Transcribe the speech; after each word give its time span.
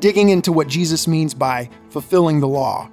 digging 0.00 0.28
into 0.28 0.52
what 0.52 0.68
Jesus 0.68 1.06
means 1.06 1.34
by 1.34 1.68
fulfilling 1.90 2.40
the 2.40 2.48
law. 2.48 2.90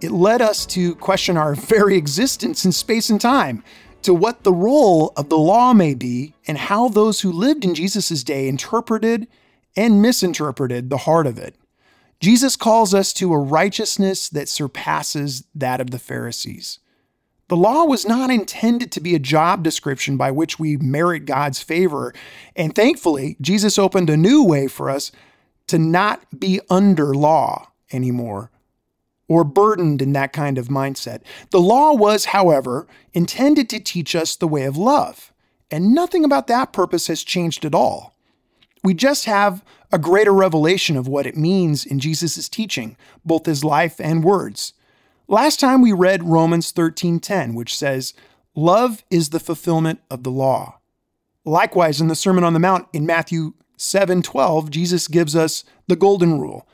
It 0.00 0.10
led 0.10 0.40
us 0.40 0.64
to 0.66 0.94
question 0.96 1.36
our 1.36 1.54
very 1.54 1.96
existence 1.96 2.64
in 2.64 2.72
space 2.72 3.10
and 3.10 3.20
time, 3.20 3.62
to 4.02 4.14
what 4.14 4.44
the 4.44 4.52
role 4.52 5.12
of 5.16 5.28
the 5.28 5.38
law 5.38 5.74
may 5.74 5.94
be, 5.94 6.34
and 6.46 6.56
how 6.56 6.88
those 6.88 7.20
who 7.20 7.30
lived 7.30 7.64
in 7.64 7.74
Jesus' 7.74 8.24
day 8.24 8.48
interpreted 8.48 9.28
and 9.76 10.00
misinterpreted 10.00 10.88
the 10.88 10.98
heart 10.98 11.26
of 11.26 11.38
it. 11.38 11.54
Jesus 12.18 12.56
calls 12.56 12.92
us 12.94 13.12
to 13.14 13.32
a 13.32 13.38
righteousness 13.38 14.28
that 14.28 14.48
surpasses 14.48 15.44
that 15.54 15.80
of 15.80 15.90
the 15.90 15.98
Pharisees. 15.98 16.78
The 17.48 17.56
law 17.56 17.84
was 17.84 18.06
not 18.06 18.30
intended 18.30 18.92
to 18.92 19.00
be 19.00 19.14
a 19.14 19.18
job 19.18 19.64
description 19.64 20.16
by 20.16 20.30
which 20.30 20.58
we 20.58 20.76
merit 20.76 21.24
God's 21.24 21.60
favor. 21.62 22.14
And 22.54 22.74
thankfully, 22.74 23.36
Jesus 23.40 23.78
opened 23.78 24.08
a 24.08 24.16
new 24.16 24.44
way 24.44 24.68
for 24.68 24.88
us 24.88 25.10
to 25.70 25.78
not 25.78 26.38
be 26.38 26.60
under 26.68 27.14
law 27.14 27.68
anymore 27.92 28.50
or 29.28 29.44
burdened 29.44 30.02
in 30.02 30.12
that 30.12 30.32
kind 30.32 30.58
of 30.58 30.66
mindset. 30.66 31.22
The 31.50 31.60
law 31.60 31.92
was, 31.92 32.26
however, 32.26 32.88
intended 33.12 33.68
to 33.70 33.78
teach 33.78 34.16
us 34.16 34.34
the 34.34 34.48
way 34.48 34.64
of 34.64 34.76
love. 34.76 35.32
And 35.70 35.94
nothing 35.94 36.24
about 36.24 36.48
that 36.48 36.72
purpose 36.72 37.06
has 37.06 37.22
changed 37.22 37.64
at 37.64 37.74
all. 37.74 38.16
We 38.82 38.92
just 38.92 39.26
have 39.26 39.64
a 39.92 39.98
greater 39.98 40.32
revelation 40.32 40.96
of 40.96 41.06
what 41.06 41.26
it 41.26 41.36
means 41.36 41.86
in 41.86 42.00
Jesus' 42.00 42.48
teaching, 42.48 42.96
both 43.24 43.46
his 43.46 43.62
life 43.62 44.00
and 44.00 44.24
words. 44.24 44.72
Last 45.28 45.60
time 45.60 45.80
we 45.80 45.92
read 45.92 46.24
Romans 46.24 46.72
13:10, 46.72 47.54
which 47.54 47.76
says, 47.76 48.14
"Love 48.56 49.04
is 49.10 49.28
the 49.28 49.38
fulfillment 49.38 50.00
of 50.10 50.24
the 50.24 50.30
law." 50.32 50.80
Likewise, 51.44 52.00
in 52.00 52.08
the 52.08 52.16
Sermon 52.16 52.42
on 52.42 52.52
the 52.52 52.58
Mount 52.58 52.88
in 52.92 53.06
Matthew 53.06 53.52
7:12, 53.80 54.70
Jesus 54.70 55.08
gives 55.08 55.34
us 55.34 55.64
the 55.88 55.96
golden 55.96 56.38
rule. 56.38 56.66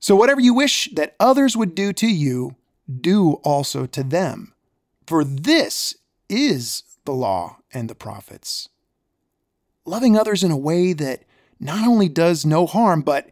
So 0.00 0.16
whatever 0.16 0.40
you 0.40 0.54
wish 0.54 0.88
that 0.94 1.14
others 1.20 1.56
would 1.56 1.74
do 1.74 1.92
to 1.92 2.08
you, 2.08 2.56
do 3.00 3.34
also 3.44 3.86
to 3.86 4.02
them. 4.02 4.54
For 5.06 5.24
this 5.24 5.94
is 6.28 6.84
the 7.04 7.12
law 7.12 7.58
and 7.72 7.88
the 7.88 7.94
prophets. 7.94 8.68
Loving 9.84 10.16
others 10.16 10.42
in 10.42 10.50
a 10.50 10.56
way 10.56 10.92
that 10.94 11.24
not 11.60 11.86
only 11.86 12.08
does 12.08 12.46
no 12.46 12.66
harm, 12.66 13.02
but 13.02 13.28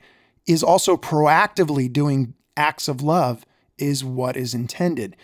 is 0.46 0.62
also 0.62 0.96
proactively 0.96 1.90
doing 1.90 2.34
acts 2.56 2.86
of 2.86 3.02
love 3.02 3.46
is 3.78 4.04
what 4.04 4.36
is 4.36 4.52
intended. 4.52 5.16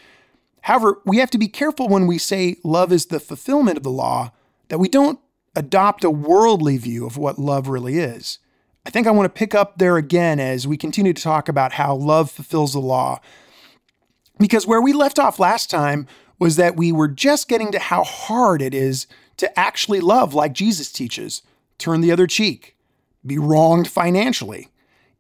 However, 0.63 1.01
we 1.05 1.19
have 1.19 1.31
to 1.31 1.39
be 1.39 1.49
careful 1.49 1.89
when 1.89 2.07
we 2.07 2.19
say 2.19 2.57
love 2.65 2.91
is 2.91 3.07
the 3.07 3.21
fulfillment 3.21 3.77
of 3.77 3.83
the 3.83 3.91
law 3.91 4.33
that 4.69 4.79
we 4.79 4.89
don't 4.89 5.21
adopt 5.57 6.05
a 6.05 6.11
worldly 6.11 6.77
view 6.77 7.07
of 7.07 7.17
what 7.17 7.39
love 7.39 7.67
really 7.69 7.99
is. 7.99 8.39
I 8.87 8.91
think 8.91 9.09
I 9.09 9.11
want 9.11 9.25
to 9.25 9.39
pick 9.39 9.55
up 9.55 9.79
there 9.79 9.97
again 9.97 10.39
as 10.39 10.69
we 10.69 10.77
continue 10.77 11.13
to 11.13 11.23
talk 11.23 11.49
about 11.49 11.73
how 11.73 11.97
love 11.97 12.31
fulfills 12.31 12.73
the 12.73 12.79
law. 12.79 13.21
Because 14.39 14.67
where 14.67 14.81
we 14.81 14.93
left 14.93 15.19
off 15.19 15.41
last 15.41 15.71
time 15.71 16.07
was 16.39 16.57
that 16.57 16.77
we 16.77 16.93
were 16.93 17.09
just 17.09 17.49
getting 17.49 17.73
to 17.73 17.79
how 17.79 18.05
hard 18.05 18.63
it 18.63 18.75
is 18.75 19.07
to 19.39 19.59
actually 19.59 20.01
love 20.01 20.35
like 20.35 20.53
Jesus 20.53 20.93
teaches 20.93 21.43
turn 21.79 22.01
the 22.01 22.13
other 22.13 22.27
cheek, 22.27 22.77
be 23.25 23.39
wronged 23.39 23.89
financially. 23.89 24.69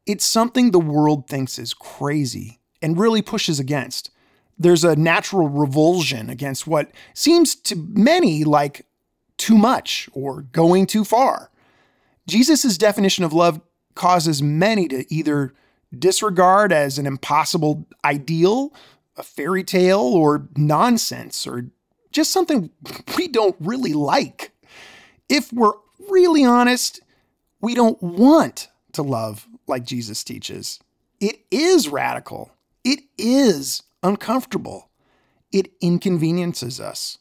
It's 0.06 0.24
something 0.24 0.70
the 0.70 0.78
world 0.78 1.26
thinks 1.26 1.58
is 1.58 1.74
crazy 1.74 2.60
and 2.80 2.98
really 2.98 3.22
pushes 3.22 3.58
against. 3.58 4.10
There's 4.58 4.84
a 4.84 4.96
natural 4.96 5.48
revulsion 5.48 6.30
against 6.30 6.66
what 6.66 6.92
seems 7.12 7.54
to 7.56 7.76
many 7.76 8.44
like 8.44 8.86
too 9.38 9.56
much 9.56 10.08
or 10.12 10.42
going 10.42 10.86
too 10.86 11.04
far. 11.04 11.50
Jesus' 12.26 12.76
definition 12.76 13.24
of 13.24 13.32
love 13.32 13.60
causes 13.94 14.42
many 14.42 14.88
to 14.88 15.04
either 15.14 15.54
disregard 15.96 16.72
as 16.72 16.98
an 16.98 17.06
impossible 17.06 17.86
ideal, 18.04 18.72
a 19.16 19.22
fairy 19.22 19.64
tale, 19.64 20.00
or 20.00 20.48
nonsense, 20.56 21.46
or 21.46 21.66
just 22.10 22.32
something 22.32 22.70
we 23.16 23.28
don't 23.28 23.56
really 23.60 23.92
like. 23.92 24.52
If 25.28 25.52
we're 25.52 25.72
really 26.08 26.44
honest, 26.44 27.00
we 27.60 27.74
don't 27.74 28.00
want 28.02 28.68
to 28.92 29.02
love 29.02 29.46
like 29.66 29.84
Jesus 29.84 30.24
teaches. 30.24 30.80
It 31.20 31.40
is 31.50 31.88
radical 31.88 32.50
it 32.86 33.00
is 33.18 33.82
uncomfortable. 34.04 34.90
It 35.50 35.72
inconveniences 35.80 36.78
us. 36.78 37.18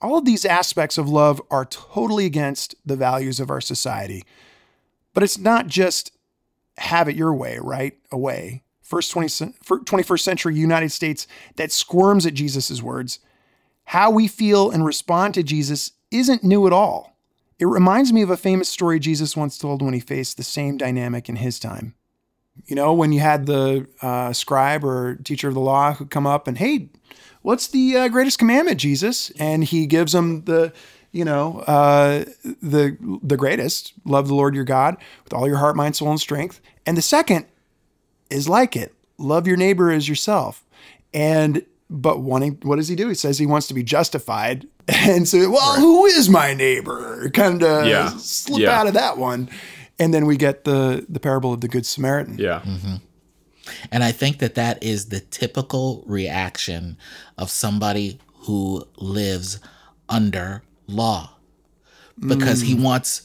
All 0.00 0.18
of 0.18 0.24
these 0.24 0.44
aspects 0.44 0.96
of 0.96 1.08
love 1.08 1.42
are 1.50 1.64
totally 1.64 2.24
against 2.24 2.76
the 2.86 2.96
values 2.96 3.40
of 3.40 3.50
our 3.50 3.60
society. 3.60 4.24
But 5.12 5.22
it's 5.22 5.38
not 5.38 5.66
just 5.66 6.12
have 6.78 7.08
it 7.08 7.16
your 7.16 7.34
way, 7.34 7.58
right? 7.60 7.98
Away. 8.12 8.62
First 8.80 9.10
20, 9.10 9.28
21st 9.28 10.20
century 10.20 10.54
United 10.54 10.92
States 10.92 11.26
that 11.56 11.72
squirms 11.72 12.24
at 12.24 12.34
Jesus' 12.34 12.80
words. 12.80 13.18
How 13.86 14.10
we 14.10 14.28
feel 14.28 14.70
and 14.70 14.84
respond 14.84 15.34
to 15.34 15.42
Jesus 15.42 15.92
isn't 16.10 16.44
new 16.44 16.66
at 16.66 16.72
all. 16.72 17.16
It 17.58 17.66
reminds 17.66 18.12
me 18.12 18.22
of 18.22 18.30
a 18.30 18.36
famous 18.36 18.68
story 18.68 19.00
Jesus 19.00 19.36
once 19.36 19.58
told 19.58 19.82
when 19.82 19.94
he 19.94 20.00
faced 20.00 20.36
the 20.36 20.44
same 20.44 20.76
dynamic 20.76 21.28
in 21.28 21.36
his 21.36 21.58
time. 21.58 21.94
You 22.66 22.76
know, 22.76 22.92
when 22.92 23.12
you 23.12 23.20
had 23.20 23.46
the 23.46 23.86
uh, 24.02 24.32
scribe 24.32 24.84
or 24.84 25.16
teacher 25.16 25.48
of 25.48 25.54
the 25.54 25.60
law 25.60 25.94
who 25.94 26.06
come 26.06 26.26
up 26.26 26.46
and, 26.46 26.58
hey, 26.58 26.90
what's 27.42 27.68
the 27.68 27.96
uh, 27.96 28.08
greatest 28.08 28.38
commandment, 28.38 28.78
Jesus? 28.78 29.30
And 29.38 29.64
he 29.64 29.86
gives 29.86 30.12
them 30.12 30.44
the, 30.44 30.72
you 31.12 31.24
know, 31.24 31.60
uh, 31.60 32.24
the 32.62 32.96
the 33.22 33.36
greatest, 33.36 33.94
love 34.04 34.28
the 34.28 34.34
Lord 34.34 34.54
your 34.54 34.64
God 34.64 34.96
with 35.24 35.32
all 35.32 35.46
your 35.46 35.56
heart, 35.56 35.76
mind, 35.76 35.96
soul, 35.96 36.10
and 36.10 36.20
strength. 36.20 36.60
And 36.84 36.96
the 36.96 37.02
second 37.02 37.46
is 38.30 38.48
like 38.48 38.76
it, 38.76 38.94
love 39.16 39.46
your 39.46 39.56
neighbor 39.56 39.90
as 39.90 40.08
yourself. 40.08 40.64
And 41.14 41.64
but 41.90 42.20
wanting, 42.20 42.58
what 42.62 42.76
does 42.76 42.88
he 42.88 42.96
do? 42.96 43.08
He 43.08 43.14
says 43.14 43.38
he 43.38 43.46
wants 43.46 43.66
to 43.68 43.74
be 43.74 43.82
justified, 43.82 44.66
and 44.88 45.26
so, 45.26 45.50
well, 45.50 45.72
right. 45.72 45.80
who 45.80 46.04
is 46.04 46.28
my 46.28 46.52
neighbor? 46.52 47.30
Kind 47.30 47.62
of 47.62 47.86
yeah. 47.86 48.10
slip 48.18 48.60
yeah. 48.60 48.78
out 48.78 48.86
of 48.86 48.94
that 48.94 49.16
one 49.16 49.48
and 49.98 50.14
then 50.14 50.26
we 50.26 50.36
get 50.36 50.64
the 50.64 51.04
the 51.08 51.20
parable 51.20 51.52
of 51.52 51.60
the 51.60 51.68
good 51.68 51.86
Samaritan. 51.86 52.38
Yeah. 52.38 52.60
Mm-hmm. 52.60 52.96
And 53.92 54.04
I 54.04 54.12
think 54.12 54.38
that 54.38 54.54
that 54.54 54.82
is 54.82 55.06
the 55.06 55.20
typical 55.20 56.02
reaction 56.06 56.96
of 57.36 57.50
somebody 57.50 58.18
who 58.40 58.86
lives 58.96 59.60
under 60.08 60.62
law 60.86 61.34
because 62.18 62.62
mm. 62.62 62.66
he 62.66 62.74
wants 62.74 63.22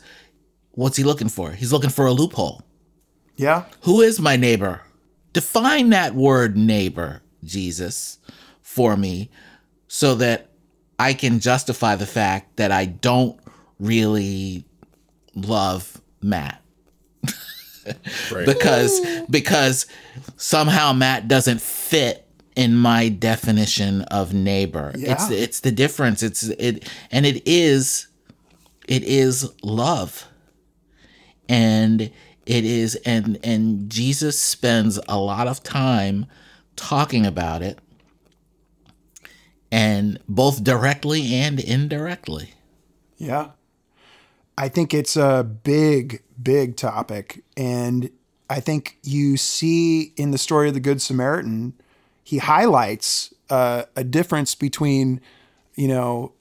what's 0.71 0.97
he 0.97 1.03
looking 1.03 1.29
for? 1.29 1.51
He's 1.51 1.71
looking 1.71 1.89
for 1.89 2.05
a 2.05 2.11
loophole. 2.11 2.61
Yeah. 3.35 3.65
Who 3.81 4.01
is 4.01 4.19
my 4.19 4.35
neighbor? 4.35 4.81
Define 5.31 5.89
that 5.89 6.13
word 6.13 6.57
neighbor, 6.57 7.21
Jesus, 7.43 8.19
for 8.61 8.95
me 8.95 9.29
so 9.87 10.15
that 10.15 10.49
I 10.99 11.13
can 11.13 11.39
justify 11.39 11.95
the 11.95 12.05
fact 12.05 12.57
that 12.57 12.71
I 12.71 12.85
don't 12.85 13.39
really 13.79 14.65
love 15.35 15.99
Matt 16.21 16.62
right. 18.31 18.45
because 18.45 19.01
because 19.29 19.85
somehow 20.37 20.93
Matt 20.93 21.27
doesn't 21.27 21.61
fit 21.61 22.27
in 22.55 22.75
my 22.75 23.09
definition 23.09 24.01
of 24.03 24.33
neighbor. 24.33 24.93
Yeah. 24.95 25.13
It's 25.13 25.31
it's 25.31 25.59
the 25.61 25.71
difference. 25.71 26.23
It's 26.23 26.43
it 26.43 26.89
and 27.11 27.25
it 27.25 27.47
is 27.47 28.07
it 28.87 29.03
is 29.03 29.51
love. 29.63 30.27
And 31.49 32.01
it 32.45 32.65
is 32.65 32.95
and 33.05 33.39
and 33.43 33.89
Jesus 33.89 34.39
spends 34.39 34.99
a 35.07 35.17
lot 35.17 35.47
of 35.47 35.63
time 35.63 36.25
talking 36.75 37.25
about 37.25 37.61
it 37.61 37.79
and 39.71 40.19
both 40.29 40.63
directly 40.63 41.33
and 41.33 41.59
indirectly. 41.59 42.53
Yeah. 43.17 43.51
I 44.57 44.69
think 44.69 44.93
it's 44.93 45.15
a 45.15 45.43
big, 45.43 46.21
big 46.41 46.75
topic. 46.75 47.43
And 47.57 48.09
I 48.49 48.59
think 48.59 48.97
you 49.03 49.37
see 49.37 50.13
in 50.15 50.31
the 50.31 50.37
story 50.37 50.67
of 50.67 50.73
the 50.73 50.79
Good 50.79 51.01
Samaritan, 51.01 51.73
he 52.23 52.37
highlights 52.37 53.33
uh, 53.49 53.83
a 53.95 54.03
difference 54.03 54.55
between, 54.55 55.21
you 55.75 55.87
know, 55.87 56.33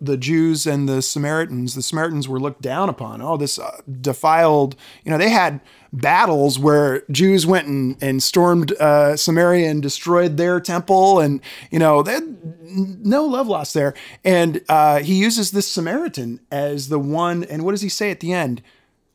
the 0.00 0.16
Jews 0.16 0.66
and 0.66 0.88
the 0.88 1.02
Samaritans, 1.02 1.74
the 1.74 1.82
Samaritans 1.82 2.28
were 2.28 2.40
looked 2.40 2.62
down 2.62 2.88
upon. 2.88 3.22
Oh, 3.22 3.36
this 3.36 3.58
uh, 3.58 3.80
defiled, 4.00 4.76
you 5.04 5.10
know, 5.10 5.18
they 5.18 5.30
had 5.30 5.60
battles 5.92 6.58
where 6.58 7.02
Jews 7.10 7.46
went 7.46 7.66
and, 7.66 7.96
and 8.02 8.22
stormed 8.22 8.72
uh, 8.72 9.16
Samaria 9.16 9.70
and 9.70 9.82
destroyed 9.82 10.36
their 10.36 10.60
temple. 10.60 11.20
And, 11.20 11.40
you 11.70 11.78
know, 11.78 12.02
they 12.02 12.18
no 12.60 13.24
love 13.24 13.46
lost 13.46 13.74
there. 13.74 13.94
And 14.24 14.62
uh, 14.68 15.00
he 15.00 15.14
uses 15.14 15.50
this 15.50 15.70
Samaritan 15.70 16.40
as 16.50 16.88
the 16.88 16.98
one. 16.98 17.44
And 17.44 17.64
what 17.64 17.72
does 17.72 17.82
he 17.82 17.88
say 17.88 18.10
at 18.10 18.20
the 18.20 18.32
end? 18.32 18.62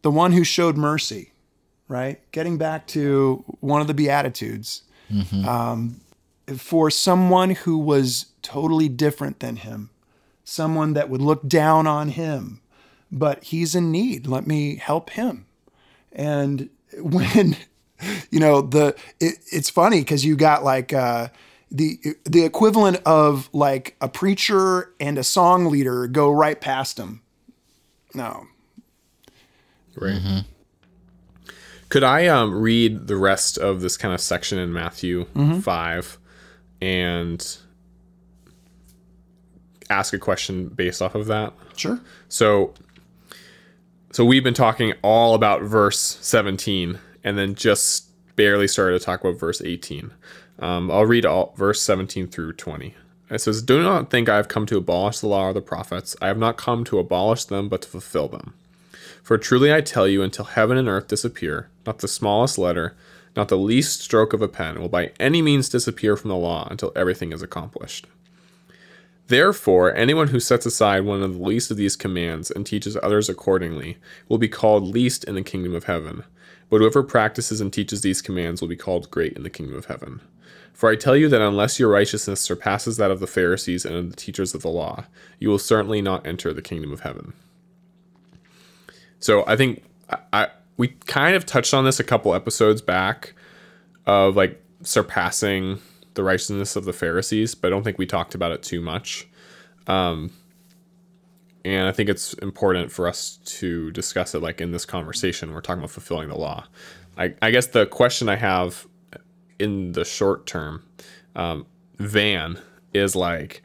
The 0.01 0.11
one 0.11 0.31
who 0.31 0.43
showed 0.43 0.77
mercy, 0.77 1.33
right? 1.87 2.19
Getting 2.31 2.57
back 2.57 2.87
to 2.87 3.43
one 3.59 3.81
of 3.81 3.87
the 3.87 3.93
Beatitudes. 3.93 4.83
Mm-hmm. 5.11 5.47
Um, 5.47 6.01
for 6.57 6.89
someone 6.89 7.51
who 7.51 7.77
was 7.77 8.25
totally 8.41 8.89
different 8.89 9.39
than 9.39 9.57
him, 9.57 9.89
someone 10.43 10.93
that 10.93 11.09
would 11.09 11.21
look 11.21 11.47
down 11.47 11.87
on 11.87 12.09
him, 12.09 12.61
but 13.11 13.43
he's 13.45 13.75
in 13.75 13.91
need. 13.91 14.27
Let 14.27 14.47
me 14.47 14.75
help 14.75 15.11
him. 15.11 15.45
And 16.11 16.69
when, 17.01 17.55
you 18.29 18.39
know, 18.39 18.61
the 18.61 18.95
it, 19.19 19.35
it's 19.51 19.69
funny 19.69 19.99
because 19.99 20.25
you 20.25 20.35
got 20.35 20.63
like 20.63 20.93
uh, 20.93 21.29
the 21.69 21.99
the 22.25 22.43
equivalent 22.43 23.01
of 23.05 23.49
like 23.53 23.95
a 24.01 24.09
preacher 24.09 24.93
and 24.99 25.17
a 25.17 25.23
song 25.23 25.65
leader 25.67 26.07
go 26.07 26.31
right 26.31 26.59
past 26.59 26.97
him. 26.97 27.21
No. 28.13 28.47
Right. 29.95 30.13
Mm-hmm. 30.13 30.39
Could 31.89 32.03
I 32.03 32.27
um, 32.27 32.61
read 32.61 33.07
the 33.07 33.17
rest 33.17 33.57
of 33.57 33.81
this 33.81 33.97
kind 33.97 34.13
of 34.13 34.21
section 34.21 34.57
in 34.57 34.71
Matthew 34.71 35.25
mm-hmm. 35.25 35.59
5 35.59 36.17
and 36.81 37.57
ask 39.91 40.13
a 40.13 40.19
question 40.19 40.67
based 40.67 41.01
off 41.01 41.15
of 41.15 41.27
that? 41.27 41.53
Sure. 41.75 41.99
So 42.29 42.73
so 44.11 44.25
we've 44.25 44.43
been 44.43 44.53
talking 44.53 44.93
all 45.01 45.35
about 45.35 45.61
verse 45.61 46.17
17 46.21 46.99
and 47.23 47.37
then 47.37 47.55
just 47.55 48.09
barely 48.35 48.67
started 48.67 48.99
to 48.99 49.05
talk 49.05 49.21
about 49.21 49.39
verse 49.39 49.61
18. 49.61 50.11
Um, 50.59 50.91
I'll 50.91 51.05
read 51.05 51.25
all 51.25 51.53
verse 51.57 51.81
17 51.81 52.27
through 52.27 52.53
20. 52.53 52.93
It 53.29 53.39
says, 53.39 53.61
Do 53.61 53.81
not 53.81 54.09
think 54.09 54.27
I 54.27 54.35
have 54.35 54.49
come 54.49 54.65
to 54.65 54.77
abolish 54.77 55.19
the 55.19 55.27
law 55.27 55.47
or 55.47 55.53
the 55.53 55.61
prophets. 55.61 56.17
I 56.21 56.27
have 56.27 56.37
not 56.37 56.57
come 56.57 56.83
to 56.85 56.99
abolish 56.99 57.45
them, 57.45 57.69
but 57.69 57.83
to 57.83 57.87
fulfill 57.87 58.27
them. 58.27 58.53
For 59.23 59.37
truly 59.37 59.73
I 59.73 59.79
tell 59.79 60.07
you, 60.07 60.21
until 60.23 60.45
heaven 60.45 60.77
and 60.77 60.89
earth 60.89 61.07
disappear, 61.07 61.69
not 61.85 61.99
the 61.99 62.07
smallest 62.09 62.57
letter, 62.57 62.97
not 63.35 63.47
the 63.47 63.57
least 63.57 64.01
stroke 64.01 64.33
of 64.33 64.41
a 64.41 64.49
pen 64.49 64.81
will 64.81 64.89
by 64.89 65.11
any 65.19 65.41
means 65.41 65.69
disappear 65.69 66.17
from 66.17 66.29
the 66.29 66.35
law 66.35 66.67
until 66.69 66.91
everything 66.95 67.31
is 67.31 67.41
accomplished. 67.41 68.07
Therefore, 69.31 69.95
anyone 69.95 70.27
who 70.27 70.41
sets 70.41 70.65
aside 70.65 71.05
one 71.05 71.23
of 71.23 71.35
the 71.35 71.41
least 71.41 71.71
of 71.71 71.77
these 71.77 71.95
commands 71.95 72.51
and 72.51 72.65
teaches 72.65 72.97
others 72.97 73.29
accordingly 73.29 73.97
will 74.27 74.37
be 74.37 74.49
called 74.49 74.83
least 74.83 75.23
in 75.23 75.35
the 75.35 75.41
kingdom 75.41 75.73
of 75.73 75.85
heaven. 75.85 76.25
But 76.69 76.81
whoever 76.81 77.01
practices 77.01 77.61
and 77.61 77.71
teaches 77.71 78.01
these 78.01 78.21
commands 78.21 78.59
will 78.59 78.67
be 78.67 78.75
called 78.75 79.09
great 79.09 79.31
in 79.37 79.43
the 79.43 79.49
kingdom 79.49 79.77
of 79.77 79.85
heaven. 79.85 80.19
For 80.73 80.89
I 80.89 80.97
tell 80.97 81.15
you 81.15 81.29
that 81.29 81.39
unless 81.39 81.79
your 81.79 81.87
righteousness 81.89 82.41
surpasses 82.41 82.97
that 82.97 83.09
of 83.09 83.21
the 83.21 83.25
Pharisees 83.25 83.85
and 83.85 83.95
of 83.95 84.09
the 84.09 84.17
teachers 84.17 84.53
of 84.53 84.63
the 84.63 84.67
law, 84.67 85.05
you 85.39 85.47
will 85.47 85.59
certainly 85.59 86.01
not 86.01 86.27
enter 86.27 86.51
the 86.51 86.61
kingdom 86.61 86.91
of 86.91 86.99
heaven. 86.99 87.31
So 89.19 89.45
I 89.47 89.55
think 89.55 89.81
I, 90.09 90.17
I 90.33 90.47
we 90.75 90.89
kind 91.07 91.37
of 91.37 91.45
touched 91.45 91.73
on 91.73 91.85
this 91.85 92.01
a 92.01 92.03
couple 92.03 92.35
episodes 92.35 92.81
back 92.81 93.33
of 94.05 94.35
like 94.35 94.61
surpassing 94.83 95.79
the 96.13 96.23
righteousness 96.23 96.75
of 96.75 96.85
the 96.85 96.93
Pharisees, 96.93 97.55
but 97.55 97.67
I 97.67 97.69
don't 97.69 97.83
think 97.83 97.97
we 97.97 98.05
talked 98.05 98.35
about 98.35 98.51
it 98.51 98.63
too 98.63 98.81
much. 98.81 99.27
Um, 99.87 100.31
and 101.63 101.87
I 101.87 101.91
think 101.91 102.09
it's 102.09 102.33
important 102.35 102.91
for 102.91 103.07
us 103.07 103.39
to 103.45 103.91
discuss 103.91 104.33
it 104.33 104.41
like 104.41 104.61
in 104.61 104.71
this 104.71 104.85
conversation. 104.85 105.53
We're 105.53 105.61
talking 105.61 105.79
about 105.79 105.91
fulfilling 105.91 106.29
the 106.29 106.37
law. 106.37 106.65
I, 107.17 107.35
I 107.41 107.51
guess 107.51 107.67
the 107.67 107.85
question 107.85 108.29
I 108.29 108.35
have 108.35 108.87
in 109.59 109.91
the 109.91 110.03
short 110.03 110.47
term, 110.47 110.83
um, 111.35 111.65
Van, 111.97 112.59
is 112.93 113.15
like, 113.15 113.61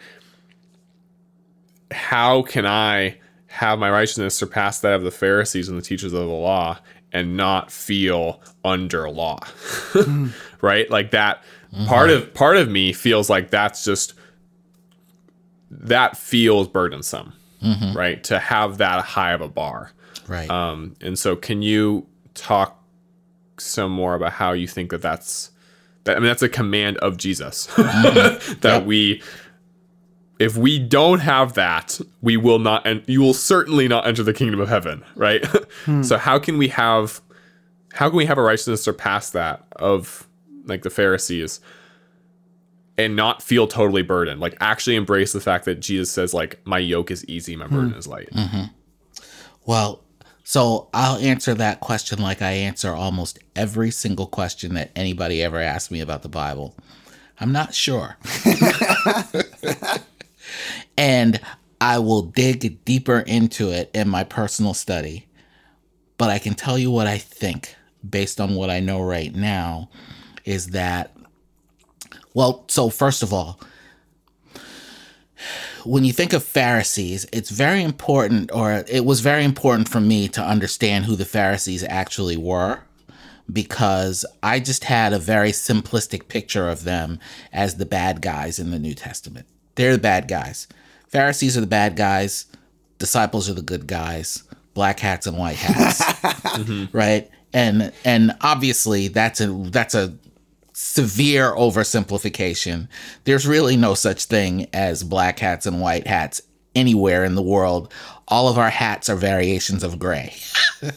how 1.90 2.43
can 2.43 2.66
I 2.66 3.19
have 3.46 3.78
my 3.78 3.90
righteousness 3.90 4.37
surpass 4.37 4.81
that 4.81 4.93
of 4.93 5.02
the 5.02 5.10
Pharisees 5.10 5.69
and 5.69 5.78
the 5.78 5.82
teachers 5.82 6.12
of 6.12 6.20
the 6.20 6.26
law 6.26 6.78
and 7.12 7.37
not 7.37 7.70
feel 7.70 8.43
under 8.64 9.08
law? 9.08 9.38
mm. 9.93 10.32
Right? 10.60 10.90
Like 10.90 11.12
that 11.12 11.43
Mm-hmm. 11.76 11.87
Part 11.87 12.11
of 12.11 12.32
part 12.32 12.56
of 12.56 12.70
me 12.70 12.94
feels 12.94 13.28
like 13.28 13.50
that's 13.50 13.84
just 13.84 14.14
that 15.70 16.17
feels 16.17 16.69
burdensome, 16.69 17.34
mm-hmm. 17.62 17.96
right? 17.96 18.25
To 18.25 18.38
have 18.38 18.78
that 18.78 19.05
high 19.05 19.32
of 19.32 19.43
a 19.43 19.49
bar, 19.49 19.93
right? 20.26 20.49
Um, 20.49 20.96
and 21.02 21.19
so, 21.19 21.37
can 21.37 21.61
you 21.61 22.06
talk 22.32 22.82
some 23.58 23.90
more 23.90 24.14
about 24.14 24.32
how 24.32 24.52
you 24.52 24.67
think 24.67 24.90
that 24.90 25.02
that's 25.02 25.50
that? 26.05 26.17
I 26.17 26.20
mean, 26.20 26.28
that's 26.28 26.43
a 26.43 26.49
command 26.49 26.96
of 26.99 27.19
Jesus 27.19 27.67
mm-hmm. 27.73 28.61
that 28.61 28.79
yep. 28.79 28.84
we 28.87 29.22
if 30.38 30.56
we 30.56 30.79
don't 30.79 31.20
have 31.20 31.55
that, 31.55 32.00
we 32.20 32.37
will 32.37 32.58
not, 32.58 32.87
and 32.87 33.02
you 33.06 33.20
will 33.20 33.34
certainly 33.34 33.88
not 33.88 34.06
enter 34.06 34.22
the 34.22 34.34
kingdom 34.34 34.61
of 34.61 34.69
heaven, 34.69 35.05
right? 35.14 35.44
Hmm. 35.84 36.02
so 36.02 36.17
how 36.17 36.38
can 36.38 36.58
we 36.58 36.69
have, 36.69 37.20
how 37.93 38.08
can 38.08 38.17
we 38.17 38.25
have 38.26 38.38
a 38.38 38.43
righteousness 38.43 38.82
surpass 38.82 39.31
that 39.31 39.64
of 39.76 40.26
like 40.66 40.82
the 40.82 40.90
Pharisees 40.90 41.60
and 42.98 43.16
not 43.16 43.42
feel 43.42 43.66
totally 43.66 44.02
burdened. 44.02 44.40
Like 44.40 44.56
actually 44.60 44.96
embrace 44.96 45.32
the 45.32 45.40
fact 45.40 45.64
that 45.66 45.80
Jesus 45.80 46.10
says 46.10 46.32
like 46.32 46.60
my 46.64 46.78
yoke 46.78 47.10
is 47.10 47.24
easy, 47.26 47.56
my 47.56 47.66
burden 47.66 47.92
mm. 47.92 47.98
is 47.98 48.06
light. 48.06 48.30
Mm-hmm. 48.32 48.64
Well, 49.64 50.02
so 50.44 50.88
I'll 50.94 51.18
answer 51.18 51.54
that 51.54 51.80
question 51.80 52.20
like 52.20 52.40
I 52.40 52.52
answer 52.52 52.92
almost 52.92 53.38
every 53.54 53.90
single 53.90 54.26
question 54.26 54.74
that 54.74 54.90
anybody 54.94 55.42
ever 55.42 55.60
asks 55.60 55.90
me 55.90 56.00
about 56.00 56.22
the 56.22 56.28
Bible. 56.28 56.74
I'm 57.38 57.52
not 57.52 57.74
sure. 57.74 58.16
and 60.96 61.40
I 61.80 61.98
will 61.98 62.22
dig 62.22 62.84
deeper 62.84 63.19
into 63.19 63.70
it 63.70 63.90
in 63.92 64.08
my 64.08 64.24
personal 64.24 64.72
study. 64.72 65.26
But 66.16 66.30
I 66.30 66.38
can 66.38 66.54
tell 66.54 66.78
you 66.78 66.90
what 66.90 67.06
I 67.06 67.19
think 67.19 67.74
based 68.08 68.40
on 68.40 68.54
what 68.54 68.70
I 68.70 68.80
know 68.80 69.02
right 69.02 69.34
now 69.34 69.90
is 70.46 70.69
that, 70.69 71.14
well, 72.32 72.64
so 72.69 72.88
first 72.88 73.22
of 73.22 73.34
all, 73.34 73.60
when 75.84 76.04
you 76.04 76.12
think 76.12 76.32
of 76.32 76.43
Pharisees, 76.43 77.26
it's 77.32 77.50
very 77.50 77.82
important, 77.82 78.50
or 78.52 78.84
it 78.88 79.04
was 79.04 79.20
very 79.20 79.44
important 79.44 79.88
for 79.88 80.00
me 80.00 80.29
to 80.29 80.43
understand 80.43 81.05
who 81.05 81.15
the 81.15 81.24
Pharisees 81.24 81.84
actually 81.84 82.36
were, 82.36 82.81
because 83.53 84.24
I 84.43 84.58
just 84.60 84.84
had 84.84 85.12
a 85.12 85.19
very 85.19 85.50
simplistic 85.50 86.29
picture 86.29 86.69
of 86.69 86.84
them 86.84 87.20
as 87.53 87.76
the 87.76 87.86
bad 87.86 88.22
guys 88.22 88.58
in 88.58 88.70
the 88.70 88.79
New 88.79 88.94
Testament. 88.94 89.46
They're 89.74 89.93
the 89.93 90.03
bad 90.03 90.26
guys. 90.26 90.67
Pharisees 91.08 91.56
are 91.56 91.60
the 91.60 91.67
bad 91.67 91.96
guys, 91.96 92.46
disciples 92.98 93.48
are 93.48 93.55
the 93.55 93.62
good 93.62 93.86
guys, 93.86 94.43
black 94.74 94.98
hats 94.98 95.26
and 95.26 95.38
white 95.38 95.56
hats. 95.56 96.03
mm-hmm. 96.03 96.96
Right? 96.96 97.31
And 97.53 97.93
and 98.05 98.32
obviously 98.41 99.08
that's 99.08 99.41
a 99.41 99.46
that's 99.46 99.94
a 99.94 100.15
severe 100.78 101.54
oversimplification. 101.54 102.86
There's 103.24 103.46
really 103.46 103.78
no 103.78 103.94
such 103.94 104.26
thing 104.26 104.68
as 104.74 105.02
black 105.02 105.38
hats 105.38 105.64
and 105.64 105.80
white 105.80 106.06
hats 106.06 106.42
anywhere 106.74 107.24
in 107.24 107.34
the 107.34 107.40
world. 107.40 107.90
All 108.28 108.46
of 108.46 108.58
our 108.58 108.68
hats 108.68 109.08
are 109.08 109.16
variations 109.16 109.82
of 109.82 109.98
gray. 109.98 110.34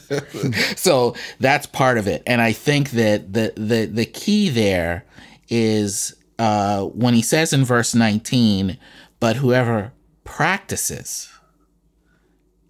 so 0.75 1.15
that's 1.39 1.65
part 1.65 1.97
of 1.97 2.07
it. 2.09 2.23
And 2.27 2.41
I 2.41 2.51
think 2.51 2.89
that 2.89 3.31
the 3.31 3.53
the 3.55 3.85
the 3.85 4.05
key 4.05 4.49
there 4.49 5.05
is 5.47 6.13
uh, 6.37 6.83
when 6.83 7.13
he 7.13 7.21
says 7.21 7.53
in 7.53 7.63
verse 7.63 7.95
19, 7.95 8.77
but 9.21 9.37
whoever 9.37 9.93
practices 10.25 11.31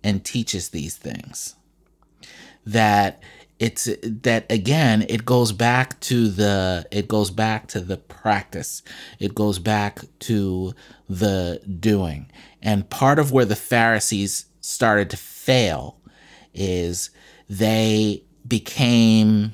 and 0.04 0.24
teaches 0.24 0.70
these 0.70 0.96
things, 0.96 1.56
that 2.68 3.24
it's 3.60 3.90
that 4.04 4.50
again 4.50 5.06
it 5.10 5.26
goes 5.26 5.52
back 5.52 6.00
to 6.00 6.30
the 6.30 6.88
it 6.92 7.08
goes 7.10 7.30
back 7.30 7.68
to 7.68 7.82
the 7.82 7.98
practice. 7.98 8.82
It 9.20 9.36
goes 9.36 9.60
back 9.60 10.00
to 10.20 10.74
the 11.10 11.62
doing. 11.80 12.32
And 12.62 12.90
part 12.90 13.20
of 13.20 13.32
where 13.32 13.46
the 13.46 13.58
pharisees 13.58 14.46
started 14.62 15.10
to 15.10 15.18
fail 15.18 15.98
is 16.54 17.10
they 17.50 18.24
became 18.48 19.54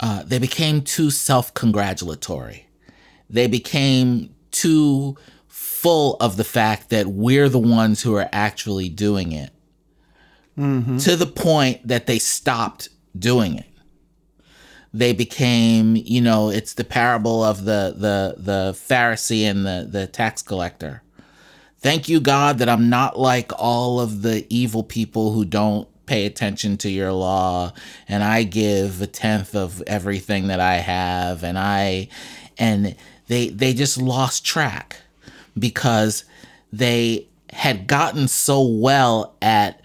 uh, 0.00 0.22
they 0.22 0.38
became 0.38 0.82
too 0.82 1.10
self-congratulatory. 1.10 2.68
They 3.28 3.48
became 3.48 4.32
too 4.52 5.16
full 5.48 6.16
of 6.20 6.36
the 6.36 6.44
fact 6.44 6.90
that 6.90 7.08
we're 7.08 7.48
the 7.48 7.58
ones 7.58 8.02
who 8.02 8.14
are 8.14 8.28
actually 8.32 8.88
doing 8.88 9.32
it 9.32 9.50
mm-hmm. 10.58 10.98
to 10.98 11.16
the 11.16 11.26
point 11.26 11.86
that 11.86 12.06
they 12.06 12.18
stopped 12.18 12.88
doing 13.16 13.56
it. 13.56 13.64
They 14.92 15.12
became, 15.12 15.96
you 15.96 16.20
know, 16.20 16.50
it's 16.50 16.74
the 16.74 16.84
parable 16.84 17.44
of 17.44 17.64
the 17.64 17.94
the 17.96 18.34
the 18.38 18.72
Pharisee 18.72 19.42
and 19.42 19.64
the 19.64 19.86
the 19.88 20.06
tax 20.06 20.42
collector. 20.42 21.02
Thank 21.80 22.08
you, 22.08 22.20
God, 22.20 22.58
that 22.58 22.68
I'm 22.68 22.88
not 22.88 23.18
like 23.18 23.52
all 23.56 24.00
of 24.00 24.22
the 24.22 24.46
evil 24.48 24.82
people 24.82 25.32
who 25.32 25.44
don't 25.44 25.86
pay 26.06 26.24
attention 26.24 26.78
to 26.78 26.90
your 26.90 27.12
law 27.12 27.70
and 28.08 28.24
I 28.24 28.42
give 28.42 29.02
a 29.02 29.06
tenth 29.06 29.54
of 29.54 29.82
everything 29.86 30.48
that 30.48 30.58
I 30.58 30.76
have 30.76 31.44
and 31.44 31.58
I 31.58 32.08
and 32.56 32.96
they 33.26 33.48
they 33.48 33.74
just 33.74 34.00
lost 34.00 34.44
track 34.44 34.96
because 35.56 36.24
they 36.72 37.28
had 37.52 37.86
gotten 37.86 38.26
so 38.26 38.62
well 38.66 39.36
at 39.42 39.84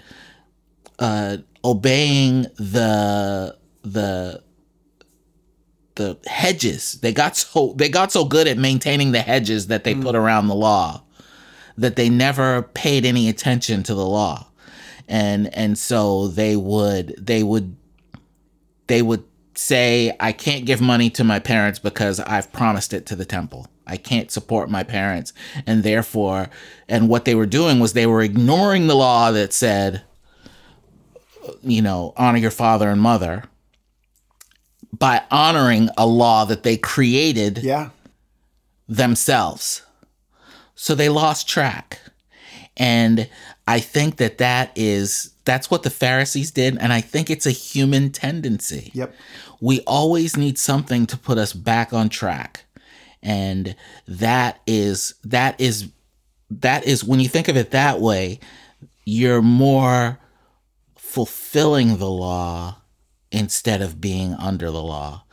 uh, 0.99 1.37
obeying 1.63 2.43
the 2.57 3.57
the 3.83 4.43
the 5.95 6.17
hedges. 6.25 6.93
They 7.01 7.13
got 7.13 7.37
so 7.37 7.73
they 7.77 7.89
got 7.89 8.11
so 8.11 8.25
good 8.25 8.47
at 8.47 8.57
maintaining 8.57 9.11
the 9.11 9.21
hedges 9.21 9.67
that 9.67 9.83
they 9.83 9.93
mm. 9.95 10.03
put 10.03 10.15
around 10.15 10.47
the 10.47 10.55
law 10.55 11.03
that 11.77 11.95
they 11.95 12.09
never 12.09 12.61
paid 12.61 13.05
any 13.05 13.29
attention 13.29 13.83
to 13.83 13.93
the 13.93 14.05
law. 14.05 14.47
And 15.07 15.53
and 15.53 15.77
so 15.77 16.27
they 16.27 16.55
would 16.55 17.15
they 17.17 17.43
would 17.43 17.75
they 18.87 19.01
would 19.01 19.23
say 19.55 20.15
I 20.19 20.31
can't 20.31 20.65
give 20.65 20.81
money 20.81 21.09
to 21.11 21.23
my 21.23 21.39
parents 21.39 21.79
because 21.79 22.19
I've 22.19 22.51
promised 22.51 22.93
it 22.93 23.05
to 23.07 23.15
the 23.15 23.25
temple. 23.25 23.67
I 23.85 23.97
can't 23.97 24.31
support 24.31 24.69
my 24.69 24.83
parents 24.83 25.33
and 25.67 25.83
therefore 25.83 26.49
and 26.87 27.09
what 27.09 27.25
they 27.25 27.35
were 27.35 27.45
doing 27.45 27.79
was 27.81 27.91
they 27.91 28.07
were 28.07 28.21
ignoring 28.21 28.87
the 28.87 28.95
law 28.95 29.31
that 29.31 29.51
said 29.51 30.03
you 31.61 31.81
know 31.81 32.13
honor 32.17 32.37
your 32.37 32.51
father 32.51 32.89
and 32.89 33.01
mother 33.01 33.43
by 34.93 35.23
honoring 35.31 35.89
a 35.97 36.05
law 36.05 36.45
that 36.45 36.63
they 36.63 36.77
created 36.77 37.57
yeah. 37.59 37.89
themselves. 38.87 39.81
So 40.75 40.95
they 40.95 41.09
lost 41.09 41.49
track. 41.49 41.99
And 42.77 43.29
I 43.67 43.79
think 43.79 44.17
that 44.17 44.37
that 44.37 44.71
is 44.75 45.33
that's 45.45 45.69
what 45.69 45.83
the 45.83 45.89
Pharisees 45.89 46.51
did 46.51 46.77
and 46.77 46.93
I 46.93 47.01
think 47.01 47.29
it's 47.29 47.45
a 47.45 47.51
human 47.51 48.11
tendency. 48.11 48.91
Yep. 48.93 49.13
We 49.59 49.81
always 49.81 50.37
need 50.37 50.57
something 50.57 51.05
to 51.07 51.17
put 51.17 51.37
us 51.37 51.53
back 51.53 51.91
on 51.91 52.09
track. 52.09 52.65
And 53.21 53.75
that 54.07 54.61
is 54.67 55.15
that 55.23 55.59
is 55.59 55.89
that 56.49 56.85
is 56.85 57.03
when 57.03 57.19
you 57.19 57.29
think 57.29 57.47
of 57.47 57.57
it 57.57 57.71
that 57.71 57.99
way, 57.99 58.39
you're 59.05 59.41
more 59.41 60.19
fulfilling 61.13 61.97
the 61.97 62.09
law 62.09 62.75
instead 63.31 63.83
of 63.83 64.01
being 64.01 64.33
under 64.33 64.71
the 64.71 64.81
law. 64.81 65.23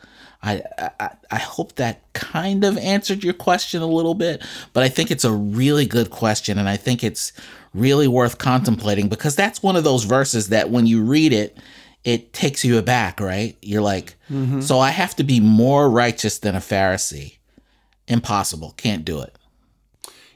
I, 0.43 0.61
I, 0.77 1.09
I 1.31 1.39
hope 1.39 1.73
that 1.73 2.13
kind 2.13 2.63
of 2.63 2.77
answered 2.77 3.23
your 3.23 3.33
question 3.33 3.81
a 3.81 3.87
little 3.87 4.13
bit, 4.13 4.45
but 4.73 4.83
I 4.83 4.89
think 4.89 5.09
it's 5.09 5.23
a 5.23 5.31
really 5.31 5.87
good 5.87 6.11
question, 6.11 6.59
and 6.59 6.69
I 6.69 6.77
think 6.77 7.03
it's 7.03 7.33
really 7.73 8.07
worth 8.07 8.37
contemplating 8.37 9.09
because 9.09 9.35
that's 9.35 9.63
one 9.63 9.75
of 9.75 9.83
those 9.83 10.03
verses 10.03 10.49
that 10.49 10.69
when 10.69 10.85
you 10.85 11.01
read 11.01 11.33
it, 11.33 11.57
it 12.03 12.31
takes 12.31 12.63
you 12.63 12.77
aback, 12.77 13.19
right? 13.19 13.57
You're 13.63 13.81
like, 13.81 14.17
mm-hmm. 14.29 14.61
so 14.61 14.77
I 14.77 14.91
have 14.91 15.15
to 15.15 15.23
be 15.23 15.39
more 15.39 15.89
righteous 15.89 16.37
than 16.37 16.55
a 16.55 16.59
Pharisee. 16.59 17.39
Impossible, 18.07 18.75
can't 18.77 19.03
do 19.03 19.19
it. 19.21 19.35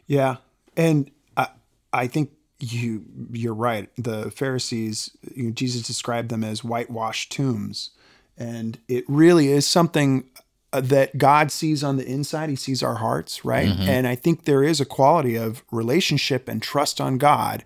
Yeah, 0.08 0.38
and 0.76 1.12
I 1.38 1.50
I 1.94 2.08
think 2.08 2.32
you 2.60 3.04
you're 3.32 3.54
right. 3.54 3.90
The 3.98 4.32
Pharisees, 4.32 5.16
you 5.34 5.46
know, 5.46 5.52
Jesus 5.52 5.82
described 5.82 6.30
them 6.30 6.44
as 6.44 6.64
whitewashed 6.64 7.32
tombs, 7.32 7.92
and 8.38 8.80
it 8.88 9.04
really 9.08 9.50
is 9.52 9.68
something 9.68 10.26
uh, 10.72 10.82
that 10.82 11.18
God 11.18 11.52
sees 11.52 11.84
on 11.84 11.98
the 11.98 12.06
inside. 12.06 12.50
He 12.50 12.56
sees 12.56 12.82
our 12.82 12.96
hearts, 12.96 13.44
right? 13.44 13.70
Mm-hmm. 13.70 13.90
And 13.90 14.08
I 14.08 14.16
think 14.16 14.46
there 14.46 14.64
is 14.64 14.80
a 14.80 14.86
quality 14.86 15.36
of 15.36 15.64
relationship 15.72 16.48
and 16.48 16.62
trust 16.62 17.02
on 17.02 17.18
God 17.18 17.64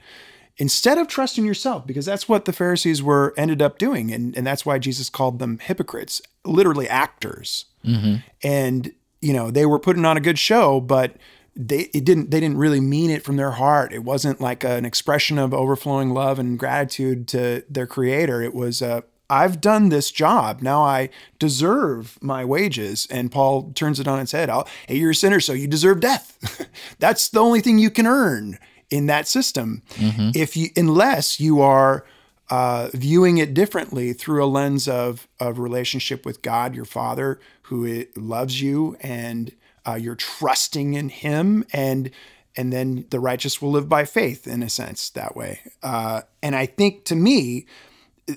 instead 0.57 0.97
of 0.97 1.07
trusting 1.07 1.45
yourself, 1.45 1.87
because 1.87 2.05
that's 2.05 2.27
what 2.27 2.43
the 2.43 2.51
Pharisees 2.51 3.01
were 3.01 3.33
ended 3.37 3.61
up 3.61 3.77
doing, 3.77 4.11
and 4.11 4.35
and 4.35 4.45
that's 4.45 4.65
why 4.65 4.77
Jesus 4.77 5.09
called 5.09 5.39
them 5.39 5.59
hypocrites, 5.59 6.21
literally 6.45 6.87
actors. 6.87 7.65
Mm-hmm. 7.85 8.15
And 8.43 8.91
you 9.21 9.33
know 9.33 9.51
they 9.51 9.65
were 9.65 9.79
putting 9.79 10.05
on 10.05 10.17
a 10.17 10.21
good 10.21 10.39
show, 10.39 10.81
but 10.81 11.15
they 11.59 11.89
it 11.93 12.05
didn't 12.05 12.31
they 12.31 12.39
didn't 12.39 12.57
really 12.57 12.79
mean 12.79 13.11
it 13.11 13.23
from 13.23 13.35
their 13.35 13.51
heart. 13.51 13.91
It 13.91 14.03
wasn't 14.03 14.39
like 14.39 14.63
an 14.63 14.85
expression 14.85 15.37
of 15.37 15.53
overflowing 15.53 16.11
love 16.11 16.39
and 16.39 16.57
gratitude 16.57 17.27
to 17.29 17.65
their 17.69 17.85
creator. 17.85 18.41
It 18.41 18.55
was 18.55 18.81
a 18.81 19.03
I've 19.29 19.61
done 19.61 19.89
this 19.89 20.09
job. 20.09 20.61
Now 20.61 20.81
I 20.81 21.09
deserve 21.37 22.17
my 22.21 22.43
wages. 22.43 23.07
And 23.11 23.31
Paul 23.31 23.71
turns 23.73 23.99
it 23.99 24.07
on 24.07 24.19
its 24.19 24.31
head. 24.31 24.49
hey, 24.87 24.97
you're 24.97 25.11
a 25.11 25.15
sinner, 25.15 25.39
so 25.39 25.53
you 25.53 25.67
deserve 25.67 25.99
death. 25.99 26.67
That's 26.99 27.29
the 27.29 27.39
only 27.39 27.61
thing 27.61 27.77
you 27.77 27.91
can 27.91 28.07
earn 28.07 28.57
in 28.89 29.05
that 29.05 29.27
system. 29.27 29.83
Mm-hmm. 29.95 30.31
If 30.33 30.57
you, 30.57 30.69
unless 30.75 31.39
you 31.39 31.61
are 31.61 32.05
uh, 32.49 32.89
viewing 32.93 33.37
it 33.37 33.53
differently 33.53 34.13
through 34.13 34.43
a 34.43 34.47
lens 34.47 34.87
of 34.87 35.27
of 35.39 35.59
relationship 35.59 36.25
with 36.25 36.41
God, 36.41 36.73
your 36.73 36.85
Father, 36.85 37.39
who 37.63 38.05
loves 38.15 38.61
you 38.61 38.97
and 39.01 39.53
uh, 39.89 39.95
you're 39.95 40.15
trusting 40.15 40.93
in 40.93 41.09
Him, 41.09 41.65
and 41.73 42.11
and 42.55 42.73
then 42.73 43.05
the 43.09 43.19
righteous 43.19 43.61
will 43.61 43.71
live 43.71 43.87
by 43.87 44.05
faith 44.05 44.47
in 44.47 44.63
a 44.63 44.69
sense 44.69 45.09
that 45.11 45.35
way. 45.35 45.59
Uh, 45.81 46.21
and 46.41 46.55
I 46.55 46.65
think 46.65 47.05
to 47.05 47.15
me, 47.15 47.65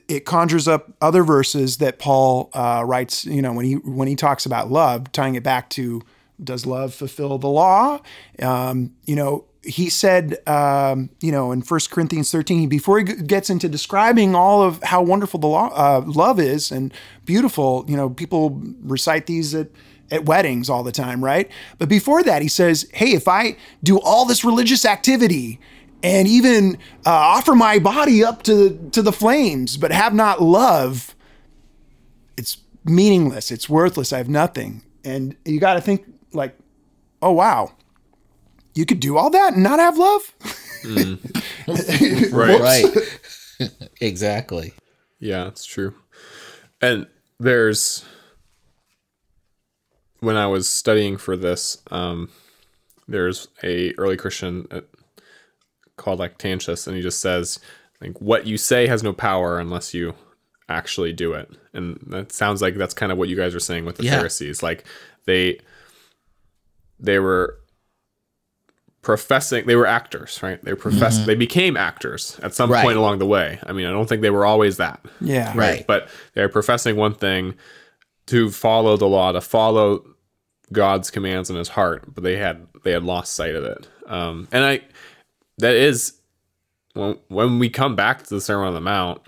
it 0.08 0.24
conjures 0.24 0.68
up 0.68 0.92
other 1.00 1.24
verses 1.24 1.78
that 1.78 1.98
Paul 1.98 2.50
uh, 2.52 2.82
writes. 2.86 3.24
You 3.24 3.42
know, 3.42 3.52
when 3.52 3.64
he 3.64 3.74
when 3.74 4.08
he 4.08 4.16
talks 4.16 4.46
about 4.46 4.70
love, 4.70 5.10
tying 5.12 5.34
it 5.34 5.42
back 5.42 5.70
to 5.70 6.02
does 6.42 6.66
love 6.66 6.94
fulfill 6.94 7.38
the 7.38 7.48
law? 7.48 8.00
Um, 8.40 8.94
you 9.06 9.16
know, 9.16 9.44
he 9.64 9.88
said, 9.88 10.38
um, 10.48 11.10
you 11.20 11.30
know, 11.30 11.52
in 11.52 11.60
1 11.60 11.80
Corinthians 11.90 12.30
13, 12.32 12.68
before 12.68 12.98
he 12.98 13.04
gets 13.04 13.48
into 13.48 13.68
describing 13.68 14.34
all 14.34 14.62
of 14.62 14.82
how 14.82 15.02
wonderful 15.02 15.38
the 15.38 15.46
law, 15.46 15.70
uh, 15.74 16.02
love 16.04 16.40
is 16.40 16.72
and 16.72 16.92
beautiful, 17.24 17.84
you 17.86 17.96
know, 17.96 18.10
people 18.10 18.60
recite 18.82 19.26
these 19.26 19.54
at 19.54 19.68
at 20.12 20.26
weddings 20.26 20.68
all 20.70 20.84
the 20.84 20.92
time, 20.92 21.24
right? 21.24 21.50
But 21.78 21.88
before 21.88 22.22
that, 22.22 22.42
he 22.42 22.48
says, 22.48 22.88
hey, 22.92 23.14
if 23.14 23.26
I 23.26 23.56
do 23.82 23.98
all 23.98 24.26
this 24.26 24.44
religious 24.44 24.84
activity 24.84 25.58
and 26.02 26.28
even 26.28 26.76
uh, 27.06 27.10
offer 27.10 27.54
my 27.54 27.78
body 27.78 28.22
up 28.22 28.42
to, 28.44 28.90
to 28.92 29.02
the 29.02 29.12
flames, 29.12 29.76
but 29.76 29.90
have 29.90 30.12
not 30.14 30.42
love, 30.42 31.16
it's 32.36 32.58
meaningless. 32.84 33.50
It's 33.50 33.68
worthless. 33.68 34.12
I 34.12 34.18
have 34.18 34.28
nothing. 34.28 34.82
And 35.04 35.34
you 35.44 35.58
got 35.58 35.74
to 35.74 35.80
think, 35.80 36.04
like, 36.32 36.56
oh, 37.22 37.32
wow, 37.32 37.72
you 38.74 38.84
could 38.84 39.00
do 39.00 39.16
all 39.16 39.30
that 39.30 39.54
and 39.54 39.62
not 39.62 39.78
have 39.78 39.96
love? 39.96 40.34
Mm. 40.84 42.32
right. 42.32 42.60
right. 42.60 43.88
exactly. 44.00 44.74
Yeah, 45.20 45.48
it's 45.48 45.64
true. 45.64 45.94
And 46.80 47.06
there's 47.38 48.04
when 50.22 50.36
I 50.36 50.46
was 50.46 50.68
studying 50.68 51.16
for 51.16 51.36
this, 51.36 51.82
um, 51.90 52.30
there's 53.08 53.48
a 53.64 53.92
early 53.94 54.16
Christian 54.16 54.68
uh, 54.70 54.80
called 55.96 56.20
Lactantius, 56.20 56.86
and 56.86 56.96
he 56.96 57.02
just 57.02 57.20
says, 57.20 57.58
like, 58.00 58.20
what 58.20 58.46
you 58.46 58.56
say 58.56 58.86
has 58.86 59.02
no 59.02 59.12
power 59.12 59.58
unless 59.58 59.92
you 59.92 60.14
actually 60.68 61.12
do 61.12 61.32
it. 61.32 61.50
And 61.72 61.98
that 62.06 62.30
sounds 62.30 62.62
like 62.62 62.76
that's 62.76 62.94
kind 62.94 63.10
of 63.10 63.18
what 63.18 63.28
you 63.28 63.36
guys 63.36 63.54
are 63.54 63.60
saying 63.60 63.84
with 63.84 63.96
the 63.96 64.04
yeah. 64.04 64.16
Pharisees. 64.16 64.62
Like 64.62 64.84
they 65.26 65.60
they 67.00 67.18
were 67.18 67.58
professing 69.02 69.66
they 69.66 69.74
were 69.74 69.86
actors, 69.86 70.40
right? 70.40 70.64
They 70.64 70.74
profess 70.74 71.16
mm-hmm. 71.16 71.26
they 71.26 71.34
became 71.34 71.76
actors 71.76 72.38
at 72.44 72.54
some 72.54 72.70
right. 72.70 72.84
point 72.84 72.96
along 72.96 73.18
the 73.18 73.26
way. 73.26 73.58
I 73.66 73.72
mean, 73.72 73.86
I 73.86 73.90
don't 73.90 74.08
think 74.08 74.22
they 74.22 74.30
were 74.30 74.46
always 74.46 74.76
that. 74.76 75.04
Yeah. 75.20 75.48
Right. 75.48 75.56
right. 75.56 75.86
But 75.86 76.08
they're 76.34 76.48
professing 76.48 76.96
one 76.96 77.14
thing 77.14 77.54
to 78.26 78.50
follow 78.50 78.96
the 78.96 79.08
law, 79.08 79.32
to 79.32 79.40
follow 79.40 80.11
God's 80.72 81.10
commands 81.10 81.50
in 81.50 81.56
his 81.56 81.68
heart, 81.68 82.14
but 82.14 82.24
they 82.24 82.36
had 82.36 82.66
they 82.82 82.92
had 82.92 83.04
lost 83.04 83.34
sight 83.34 83.54
of 83.54 83.64
it. 83.64 83.88
Um, 84.06 84.48
and 84.50 84.64
I 84.64 84.80
that 85.58 85.74
is 85.74 86.14
when 86.94 87.18
when 87.28 87.58
we 87.58 87.68
come 87.68 87.94
back 87.94 88.22
to 88.24 88.34
the 88.34 88.40
Sermon 88.40 88.68
on 88.68 88.74
the 88.74 88.80
Mount, 88.80 89.22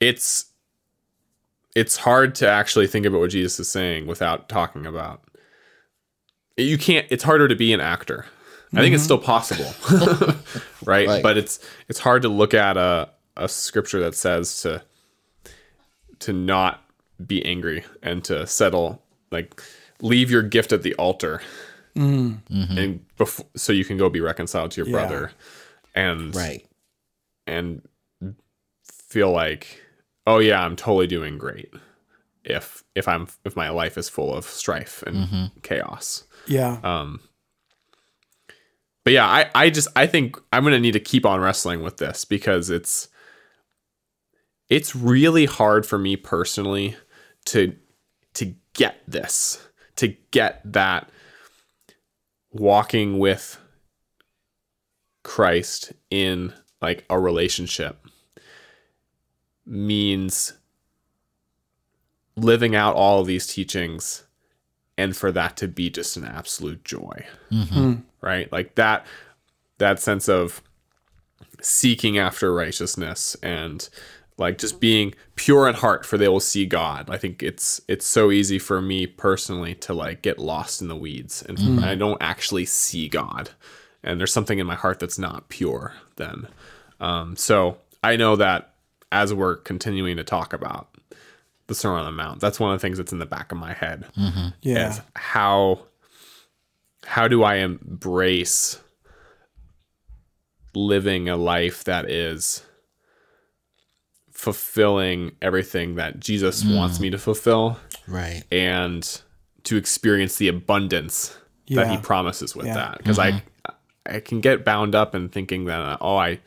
it's 0.00 0.46
it's 1.74 1.96
hard 1.96 2.34
to 2.36 2.48
actually 2.48 2.86
think 2.86 3.06
about 3.06 3.20
what 3.20 3.30
Jesus 3.30 3.60
is 3.60 3.70
saying 3.70 4.06
without 4.06 4.48
talking 4.48 4.86
about. 4.86 5.22
You 6.56 6.78
can't. 6.78 7.06
It's 7.10 7.22
harder 7.22 7.46
to 7.46 7.54
be 7.54 7.72
an 7.72 7.80
actor. 7.80 8.26
I 8.72 8.80
think 8.80 8.86
mm-hmm. 8.86 8.94
it's 8.96 9.04
still 9.04 9.18
possible, 9.18 9.72
right? 10.84 11.08
right? 11.08 11.22
But 11.22 11.38
it's 11.38 11.58
it's 11.88 11.98
hard 11.98 12.22
to 12.22 12.28
look 12.28 12.52
at 12.52 12.76
a 12.76 13.08
a 13.36 13.48
scripture 13.48 14.00
that 14.00 14.14
says 14.14 14.60
to 14.62 14.82
to 16.18 16.32
not 16.32 16.82
be 17.24 17.44
angry 17.44 17.84
and 18.02 18.24
to 18.24 18.46
settle 18.46 19.02
like 19.30 19.62
leave 20.00 20.30
your 20.30 20.42
gift 20.42 20.72
at 20.72 20.82
the 20.82 20.94
altar 20.94 21.40
mm-hmm. 21.96 22.78
and 22.78 23.16
before 23.16 23.46
so 23.56 23.72
you 23.72 23.84
can 23.84 23.96
go 23.96 24.08
be 24.08 24.20
reconciled 24.20 24.70
to 24.70 24.80
your 24.80 24.86
yeah. 24.86 24.92
brother 24.92 25.32
and 25.94 26.34
right 26.34 26.66
and 27.46 27.82
feel 28.84 29.30
like 29.30 29.82
oh 30.26 30.38
yeah 30.38 30.62
i'm 30.62 30.76
totally 30.76 31.06
doing 31.06 31.38
great 31.38 31.72
if 32.44 32.84
if 32.94 33.08
i'm 33.08 33.26
if 33.44 33.56
my 33.56 33.68
life 33.68 33.98
is 33.98 34.08
full 34.08 34.34
of 34.34 34.44
strife 34.44 35.02
and 35.06 35.16
mm-hmm. 35.16 35.44
chaos 35.62 36.24
yeah 36.46 36.78
um 36.82 37.20
but 39.08 39.14
yeah, 39.14 39.26
I, 39.26 39.50
I 39.54 39.70
just 39.70 39.88
I 39.96 40.06
think 40.06 40.38
I'm 40.52 40.64
gonna 40.64 40.78
need 40.78 40.92
to 40.92 41.00
keep 41.00 41.24
on 41.24 41.40
wrestling 41.40 41.80
with 41.80 41.96
this 41.96 42.26
because 42.26 42.68
it's 42.68 43.08
it's 44.68 44.94
really 44.94 45.46
hard 45.46 45.86
for 45.86 45.98
me 45.98 46.14
personally 46.14 46.94
to 47.46 47.68
to 47.68 47.74
get 48.78 49.02
this 49.08 49.68
to 49.96 50.14
get 50.30 50.62
that 50.64 51.10
walking 52.52 53.18
with 53.18 53.58
Christ 55.24 55.92
in 56.10 56.54
like 56.80 57.04
a 57.10 57.18
relationship 57.18 57.98
means 59.66 60.52
living 62.36 62.76
out 62.76 62.94
all 62.94 63.20
of 63.20 63.26
these 63.26 63.48
teachings 63.48 64.24
and 64.96 65.16
for 65.16 65.32
that 65.32 65.56
to 65.56 65.66
be 65.66 65.90
just 65.90 66.16
an 66.16 66.24
absolute 66.24 66.84
joy. 66.84 67.26
Mm-hmm. 67.50 67.74
Hmm. 67.74 67.94
Right? 68.20 68.50
Like 68.52 68.76
that 68.76 69.04
that 69.78 70.00
sense 70.00 70.28
of 70.28 70.62
seeking 71.60 72.16
after 72.16 72.54
righteousness 72.54 73.36
and 73.42 73.88
like 74.38 74.56
just 74.56 74.80
being 74.80 75.14
pure 75.34 75.68
in 75.68 75.74
heart 75.74 76.06
for 76.06 76.16
they 76.16 76.28
will 76.28 76.40
see 76.40 76.64
god. 76.64 77.10
I 77.10 77.18
think 77.18 77.42
it's 77.42 77.80
it's 77.88 78.06
so 78.06 78.30
easy 78.30 78.58
for 78.58 78.80
me 78.80 79.06
personally 79.06 79.74
to 79.76 79.92
like 79.92 80.22
get 80.22 80.38
lost 80.38 80.80
in 80.80 80.88
the 80.88 80.96
weeds 80.96 81.42
and 81.42 81.84
i 81.84 81.94
don't 81.94 82.20
actually 82.22 82.64
see 82.64 83.08
god. 83.08 83.50
And 84.04 84.18
there's 84.20 84.32
something 84.32 84.58
in 84.60 84.66
my 84.66 84.76
heart 84.76 85.00
that's 85.00 85.18
not 85.18 85.48
pure 85.48 85.92
then. 86.16 86.48
Um, 87.00 87.36
so 87.36 87.78
i 88.04 88.16
know 88.16 88.36
that 88.36 88.74
as 89.10 89.34
we're 89.34 89.56
continuing 89.56 90.16
to 90.18 90.24
talk 90.24 90.52
about 90.52 90.88
the 91.66 91.74
sermon 91.74 92.00
on 92.00 92.04
the 92.06 92.12
mount 92.12 92.40
that's 92.40 92.58
one 92.60 92.72
of 92.72 92.78
the 92.80 92.82
things 92.82 92.96
that's 92.98 93.12
in 93.12 93.18
the 93.18 93.26
back 93.26 93.50
of 93.52 93.58
my 93.58 93.72
head 93.72 94.06
Yeah. 94.62 94.90
is 94.90 95.00
how 95.16 95.80
how 97.04 97.26
do 97.28 97.42
I 97.42 97.56
embrace 97.56 98.78
living 100.74 101.28
a 101.28 101.36
life 101.36 101.84
that 101.84 102.10
is 102.10 102.62
fulfilling 104.38 105.32
everything 105.42 105.96
that 105.96 106.20
Jesus 106.20 106.64
wants 106.64 107.00
me 107.00 107.10
to 107.10 107.18
fulfill 107.18 107.76
Right. 108.06 108.44
and 108.52 109.20
to 109.64 109.76
experience 109.76 110.36
the 110.36 110.46
abundance 110.46 111.36
that 111.70 111.90
he 111.90 111.96
promises 111.98 112.54
with 112.54 112.66
Yeah. 112.66 112.74
that 112.74 112.98
because 112.98 113.18
I 113.18 113.42
I 114.08 114.20
can 114.20 114.40
get 114.40 114.64
bound 114.64 114.94
up 114.94 115.12
in 115.16 115.28
thinking 115.28 115.64
that 115.64 115.80
uh, 115.80 115.96
oh 116.00 116.16
I 116.16 116.38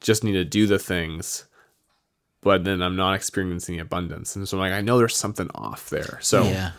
just 0.00 0.22
need 0.22 0.34
to 0.34 0.44
do 0.44 0.68
the 0.68 0.78
things 0.78 1.44
but 2.40 2.62
then 2.62 2.80
I'm 2.80 2.94
not 2.94 3.14
experiencing 3.14 3.74
the 3.74 3.82
abundance 3.82 4.36
and 4.36 4.48
so 4.48 4.56
I'm 4.56 4.60
like 4.60 4.72
I 4.72 4.80
know 4.80 4.96
there's 4.98 5.16
something 5.16 5.50
off 5.56 5.90
there 5.90 6.18
so 6.22 6.44
Yeah. 6.44 6.70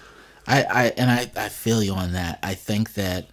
I, 0.47 0.63
I 0.63 0.83
and 0.97 1.12
I, 1.12 1.29
I 1.35 1.50
feel 1.50 1.83
you 1.83 1.93
on 1.95 2.13
that. 2.13 2.39
I 2.41 2.53
think 2.53 2.93
that 2.93 3.27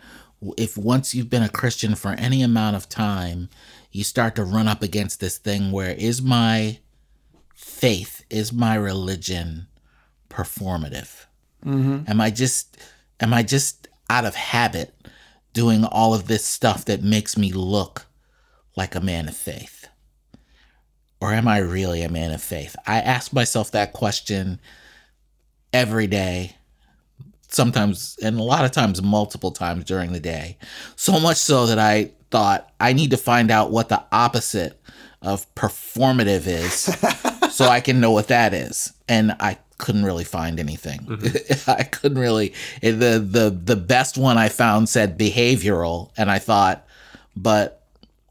if 0.56 0.76
once 0.76 1.14
you've 1.14 1.30
been 1.30 1.42
a 1.44 1.48
Christian 1.48 1.94
for 1.94 2.12
any 2.12 2.42
amount 2.42 2.74
of 2.74 2.88
time, 2.88 3.48
you 3.92 4.02
start 4.02 4.34
to 4.36 4.44
run 4.44 4.66
up 4.66 4.82
against 4.82 5.20
this 5.20 5.38
thing 5.38 5.70
where 5.70 5.92
is 5.92 6.20
my 6.20 6.78
faith, 7.62 8.24
is 8.28 8.52
my 8.52 8.74
religion 8.74 9.68
performative? 10.28 11.26
Mm-hmm. 11.64 12.10
Am 12.10 12.20
I 12.20 12.30
just 12.30 12.76
am 13.20 13.32
I 13.32 13.42
just 13.42 13.88
out 14.10 14.24
of 14.24 14.34
habit 14.34 14.94
doing 15.52 15.84
all 15.84 16.12
of 16.12 16.26
this 16.26 16.44
stuff 16.44 16.84
that 16.86 17.02
makes 17.02 17.36
me 17.36 17.52
look 17.52 18.06
like 18.76 18.94
a 18.94 19.00
man 19.00 19.28
of 19.28 19.36
faith? 19.36 19.88
Or 21.20 21.32
am 21.32 21.46
I 21.46 21.58
really 21.58 22.02
a 22.02 22.08
man 22.08 22.32
of 22.32 22.42
faith? 22.42 22.74
I 22.86 23.00
ask 23.00 23.32
myself 23.32 23.70
that 23.70 23.92
question 23.92 24.60
every 25.72 26.08
day 26.08 26.56
sometimes 27.48 28.18
and 28.22 28.38
a 28.38 28.42
lot 28.42 28.64
of 28.64 28.70
times 28.70 29.02
multiple 29.02 29.50
times 29.50 29.84
during 29.84 30.12
the 30.12 30.20
day 30.20 30.56
so 30.96 31.20
much 31.20 31.36
so 31.36 31.66
that 31.66 31.78
i 31.78 32.10
thought 32.30 32.72
i 32.80 32.94
need 32.94 33.10
to 33.10 33.16
find 33.16 33.50
out 33.50 33.70
what 33.70 33.90
the 33.90 34.02
opposite 34.10 34.80
of 35.20 35.52
performative 35.54 36.46
is 36.46 36.96
so 37.62 37.70
i 37.70 37.80
can 37.80 38.00
know 38.00 38.10
what 38.10 38.28
that 38.28 38.54
is. 38.54 38.92
And 39.08 39.34
i 39.40 39.58
couldn't 39.78 40.04
really 40.04 40.24
find 40.24 40.60
anything. 40.60 41.00
I 41.66 41.82
couldn't 41.82 42.18
really 42.18 42.54
the 42.82 43.18
the 43.18 43.50
the 43.64 43.76
best 43.76 44.16
one 44.16 44.38
i 44.38 44.48
found 44.48 44.88
said 44.88 45.18
behavioral. 45.18 46.10
And 46.16 46.30
i 46.30 46.38
thought 46.38 46.86
but 47.36 47.82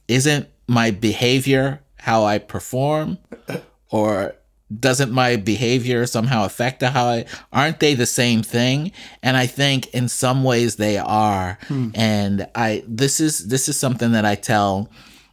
isn't 0.08 0.48
my 0.68 0.92
behavior 0.92 1.82
how 1.98 2.24
i 2.24 2.38
perform? 2.38 3.18
Or 3.94 4.36
doesn't 4.80 5.12
my 5.12 5.36
behavior 5.36 6.06
somehow 6.06 6.46
affect 6.46 6.82
how 6.82 7.06
I 7.08 7.26
aren't 7.52 7.82
they 7.82 7.94
the 7.94 8.06
same 8.06 8.42
thing? 8.42 8.94
And 9.22 9.36
I 9.36 9.46
think 9.48 9.88
in 9.94 10.08
some 10.08 10.46
ways 10.46 10.78
they 10.78 10.98
are. 10.98 11.58
And 11.94 12.48
I 12.56 12.84
this 12.88 13.20
is 13.20 13.48
this 13.50 13.68
is 13.68 13.78
something 13.78 14.14
that 14.14 14.24
I 14.24 14.36
tell 14.36 14.90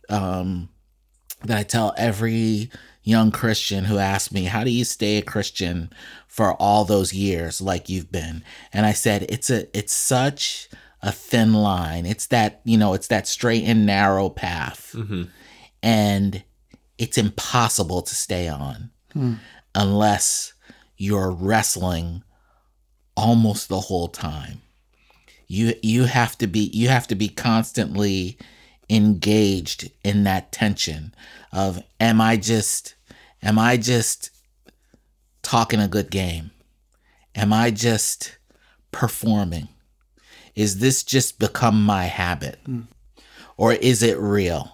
um 0.09 0.69
that 1.45 1.57
I 1.57 1.63
tell 1.63 1.95
every 1.97 2.71
young 3.09 3.31
Christian 3.31 3.85
who 3.85 3.99
asked 3.99 4.33
me, 4.33 4.45
How 4.45 4.65
do 4.65 4.71
you 4.71 4.85
stay 4.85 5.17
a 5.17 5.23
Christian 5.23 5.91
for 6.27 6.53
all 6.55 6.85
those 6.85 7.13
years 7.13 7.61
like 7.61 7.89
you've 7.89 8.13
been? 8.13 8.45
And 8.73 8.85
I 8.85 8.93
said, 8.93 9.27
It's 9.29 9.51
a 9.51 9.77
it's 9.77 9.93
such 9.93 10.69
a 11.01 11.11
thin 11.11 11.55
line. 11.55 12.07
It's 12.07 12.27
that, 12.27 12.61
you 12.65 12.77
know, 12.77 12.93
it's 12.93 13.07
that 13.07 13.27
straight 13.27 13.65
and 13.65 13.87
narrow 13.87 14.29
path. 14.29 14.93
Mm-hmm. 14.95 15.25
And 15.83 16.43
it's 16.99 17.17
impossible 17.17 18.03
to 18.03 18.15
stay 18.15 18.49
on 18.49 18.91
hmm. 19.13 19.35
unless 19.75 20.53
you're 20.97 21.31
wrestling 21.31 22.25
almost 23.17 23.69
the 23.69 23.81
whole 23.81 24.09
time. 24.09 24.61
You 25.47 25.75
you 25.83 26.05
have 26.05 26.37
to 26.39 26.47
be 26.47 26.71
you 26.75 26.89
have 26.89 27.07
to 27.07 27.15
be 27.15 27.29
constantly 27.29 28.37
engaged 28.91 29.91
in 30.03 30.25
that 30.25 30.51
tension 30.51 31.15
of 31.53 31.83
am 32.01 32.21
I 32.21 32.37
just 32.37 32.97
am 33.43 33.59
I 33.59 33.77
just 33.77 34.31
talking 35.43 35.81
a 35.81 35.89
good 35.89 36.11
game? 36.11 36.51
Am 37.35 37.53
I 37.53 37.71
just 37.71 38.39
performing? 38.93 39.69
Is 40.55 40.81
this 40.81 41.03
just 41.03 41.39
become 41.39 41.85
my 41.85 42.05
habit? 42.05 42.59
Hmm. 42.67 42.83
Or 43.57 43.73
is 43.73 44.03
it 44.03 44.19
real? 44.19 44.73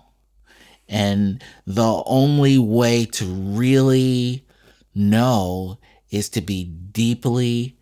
And 0.88 1.42
the 1.66 2.02
only 2.06 2.58
way 2.58 3.06
to 3.06 3.24
really 3.24 4.46
know 4.94 5.78
is 6.10 6.28
to 6.30 6.40
be 6.40 6.64
deeply 6.64 7.78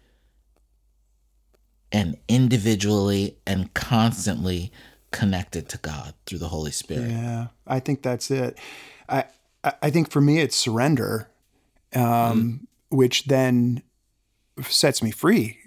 and 1.91 2.17
individually 2.29 3.37
and 3.47 3.73
constantly 3.75 4.73
connected 5.11 5.69
to 5.69 5.79
God 5.79 6.15
through 6.27 6.39
the 6.39 6.49
Holy 6.49 6.71
Spirit. 6.71 7.11
Yeah, 7.11 7.49
I 7.67 7.81
think 7.81 8.03
that's 8.03 8.31
it. 8.31 8.59
I 9.09 9.25
I 9.65 9.91
think 9.91 10.11
for 10.11 10.21
me 10.21 10.41
it's 10.41 10.57
surrender, 10.57 11.31
um, 11.95 12.67
which 12.89 13.25
then 13.25 13.83
sets 14.63 15.03
me 15.03 15.11
free. 15.11 15.59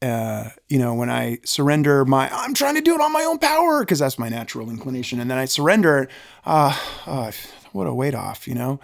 Uh, 0.00 0.50
you 0.68 0.78
know, 0.78 0.94
when 0.94 1.10
I 1.10 1.38
surrender 1.44 2.04
my, 2.04 2.30
I'm 2.32 2.54
trying 2.54 2.76
to 2.76 2.80
do 2.80 2.94
it 2.94 3.00
on 3.00 3.12
my 3.12 3.22
own 3.24 3.38
power 3.38 3.80
because 3.80 3.98
that's 3.98 4.18
my 4.18 4.28
natural 4.28 4.70
inclination, 4.70 5.18
and 5.20 5.30
then 5.30 5.38
I 5.38 5.44
surrender. 5.44 6.08
Uh, 6.46 6.78
uh, 7.04 7.32
what 7.72 7.86
a 7.86 7.92
weight 7.92 8.14
off, 8.14 8.48
you 8.48 8.54
know. 8.54 8.80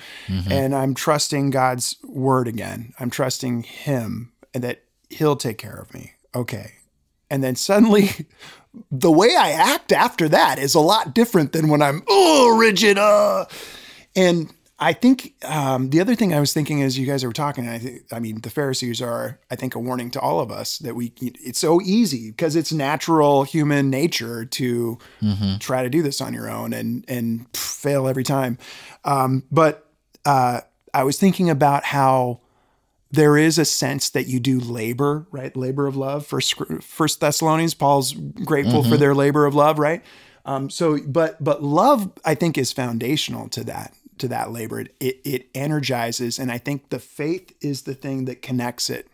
And 0.51 0.75
I'm 0.75 0.95
trusting 0.95 1.51
God's 1.51 1.97
word 2.05 2.49
again. 2.49 2.93
I'm 3.01 3.11
trusting 3.11 3.63
Him 3.63 4.33
and 4.53 4.63
that 4.65 4.83
He'll 5.09 5.37
take 5.37 5.57
care 5.57 5.77
of 5.77 5.95
me. 5.95 6.15
Okay, 6.35 6.73
and 7.31 7.43
then 7.45 7.55
suddenly 7.55 8.11
the 8.91 9.11
way 9.11 9.37
I 9.39 9.53
act 9.53 9.93
after 9.93 10.29
that 10.29 10.59
is 10.59 10.75
a 10.75 10.81
lot 10.81 11.15
different 11.15 11.53
than 11.53 11.69
when 11.69 11.81
I'm 11.81 12.03
oh 12.09 12.59
rigid. 12.59 12.99
Uh. 12.99 13.47
And 14.17 14.53
I 14.79 14.93
think 14.93 15.35
um, 15.45 15.91
the 15.91 16.01
other 16.01 16.15
thing 16.15 16.35
I 16.35 16.41
was 16.41 16.53
thinking 16.53 16.83
as 16.83 16.99
you 16.99 17.07
guys 17.07 17.25
were 17.25 17.33
talking, 17.33 17.69
I 17.69 17.79
think 17.79 18.03
I 18.13 18.19
mean 18.19 18.41
the 18.41 18.51
Pharisees 18.51 19.01
are 19.01 19.39
I 19.51 19.57
think 19.57 19.75
a 19.75 19.79
warning 19.79 20.11
to 20.13 20.21
all 20.21 20.41
of 20.41 20.51
us 20.51 20.79
that 20.79 20.95
we 20.97 21.13
it's 21.21 21.61
so 21.61 21.81
easy 21.81 22.31
because 22.31 22.57
it's 22.57 22.73
natural 22.73 23.45
human 23.45 23.89
nature 23.89 24.45
to 24.45 24.99
try 25.61 25.83
to 25.83 25.89
do 25.89 26.03
this 26.03 26.21
on 26.21 26.35
your 26.35 26.51
own 26.51 26.73
and 26.73 27.05
and 27.07 27.47
fail 27.57 28.09
every 28.09 28.25
time. 28.25 28.59
Um, 29.05 29.45
but 29.51 29.89
uh, 30.25 30.63
I 30.93 31.05
was 31.05 31.19
thinking 31.19 31.51
about 31.51 31.85
how 31.85 32.41
there 33.13 33.37
is 33.37 33.59
a 33.59 33.65
sense 33.65 34.11
that 34.11 34.27
you 34.27 34.41
do 34.41 34.59
labor, 34.59 35.27
right? 35.31 35.57
Labor 35.57 35.87
of 35.87 35.97
love. 35.97 36.27
First, 36.27 36.55
First 36.83 37.21
Thessalonians, 37.21 37.75
Paul's 37.75 38.13
grateful 38.13 38.83
for 38.83 38.97
their 38.97 39.15
labor 39.15 39.47
of 39.47 39.55
love, 39.55 39.79
right? 39.79 40.03
Um, 40.45 40.69
so, 40.69 40.99
but 41.07 41.43
but 41.43 41.63
love, 41.63 42.11
I 42.25 42.35
think, 42.35 42.59
is 42.59 42.73
foundational 42.73 43.49
to 43.51 43.63
that 43.65 43.95
to 44.19 44.29
that 44.29 44.53
labor. 44.53 44.81
It, 44.81 44.95
it 45.01 45.21
it 45.25 45.49
energizes, 45.55 46.39
and 46.39 46.51
I 46.53 46.59
think 46.59 46.91
the 46.91 46.99
faith 46.99 47.55
is 47.61 47.83
the 47.83 47.95
thing 47.95 48.27
that 48.27 48.43
connects 48.43 48.91
it. 48.91 49.09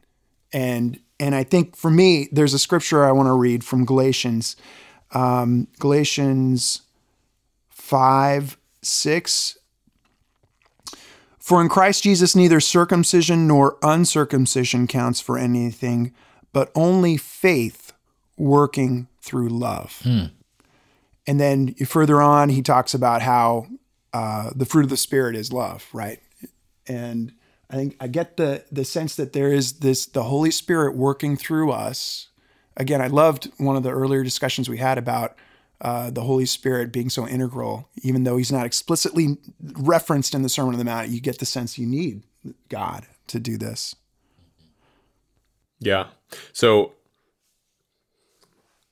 And 0.52 1.00
and 1.18 1.34
I 1.34 1.44
think 1.44 1.76
for 1.76 1.90
me, 1.90 2.28
there's 2.32 2.54
a 2.54 2.58
scripture 2.58 3.04
I 3.04 3.12
want 3.12 3.28
to 3.28 3.34
read 3.34 3.64
from 3.64 3.84
Galatians, 3.84 4.56
um, 5.12 5.68
Galatians 5.78 6.82
five 7.68 8.56
six 8.82 9.58
for 11.38 11.60
in 11.60 11.68
Christ 11.68 12.04
Jesus, 12.04 12.36
neither 12.36 12.60
circumcision 12.60 13.48
nor 13.48 13.76
uncircumcision 13.82 14.86
counts 14.86 15.20
for 15.20 15.36
anything, 15.36 16.14
but 16.52 16.70
only 16.76 17.16
faith 17.16 17.92
working 18.36 19.08
through 19.20 19.48
love. 19.48 20.00
And 21.26 21.40
then 21.40 21.74
further 21.74 22.22
on, 22.22 22.50
he 22.50 22.62
talks 22.62 22.94
about 22.94 23.22
how 23.22 23.66
uh, 24.12 24.51
the 24.55 24.66
fruit 24.66 24.85
of 24.85 24.90
the 24.90 24.96
spirit 24.96 25.37
is 25.37 25.53
love, 25.53 25.87
right? 25.92 26.20
And 26.87 27.33
I 27.70 27.77
think 27.77 27.96
I 28.01 28.09
get 28.09 28.37
the 28.37 28.64
the 28.73 28.85
sense 28.85 29.14
that 29.16 29.33
there 29.33 29.53
is 29.53 29.75
this 29.75 30.07
the 30.07 30.25
Holy 30.25 30.51
Spirit 30.51 30.96
working 30.96 31.37
through 31.37 31.70
us. 31.70 32.29
Again, 32.77 33.01
I 33.01 33.07
loved 33.07 33.51
one 33.59 33.77
of 33.77 33.83
the 33.83 33.90
earlier 33.90 34.25
discussions 34.25 34.68
we 34.68 34.79
had 34.79 34.99
about 34.99 35.37
uh, 35.81 36.11
the 36.11 36.23
Holy 36.23 36.46
Spirit 36.46 36.92
being 36.92 37.11
so 37.11 37.27
integral, 37.27 37.88
even 38.03 38.25
though 38.25 38.37
he's 38.37 38.53
not 38.53 38.66
explicitly 38.66 39.38
referenced 39.61 40.35
in 40.35 40.42
the 40.42 40.49
Sermon 40.49 40.75
on 40.75 40.79
the 40.79 40.85
Mount. 40.85 41.09
You 41.09 41.20
get 41.20 41.38
the 41.38 41.46
sense 41.46 41.79
you 41.79 41.87
need 41.87 42.23
God 42.68 43.07
to 43.29 43.38
do 43.38 43.57
this. 43.57 43.94
Yeah. 45.79 46.09
So, 46.53 46.92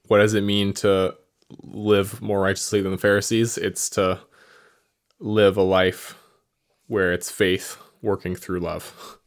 what 0.06 0.18
does 0.18 0.34
it 0.34 0.42
mean 0.42 0.72
to 0.74 1.16
live 1.62 2.20
more 2.22 2.40
righteously 2.40 2.80
than 2.80 2.92
the 2.92 2.98
Pharisees? 2.98 3.58
It's 3.58 3.90
to 3.90 4.20
live 5.20 5.56
a 5.56 5.62
life 5.62 6.16
where 6.86 7.12
it's 7.12 7.30
faith 7.30 7.76
working 8.02 8.34
through 8.36 8.60
love. 8.60 9.14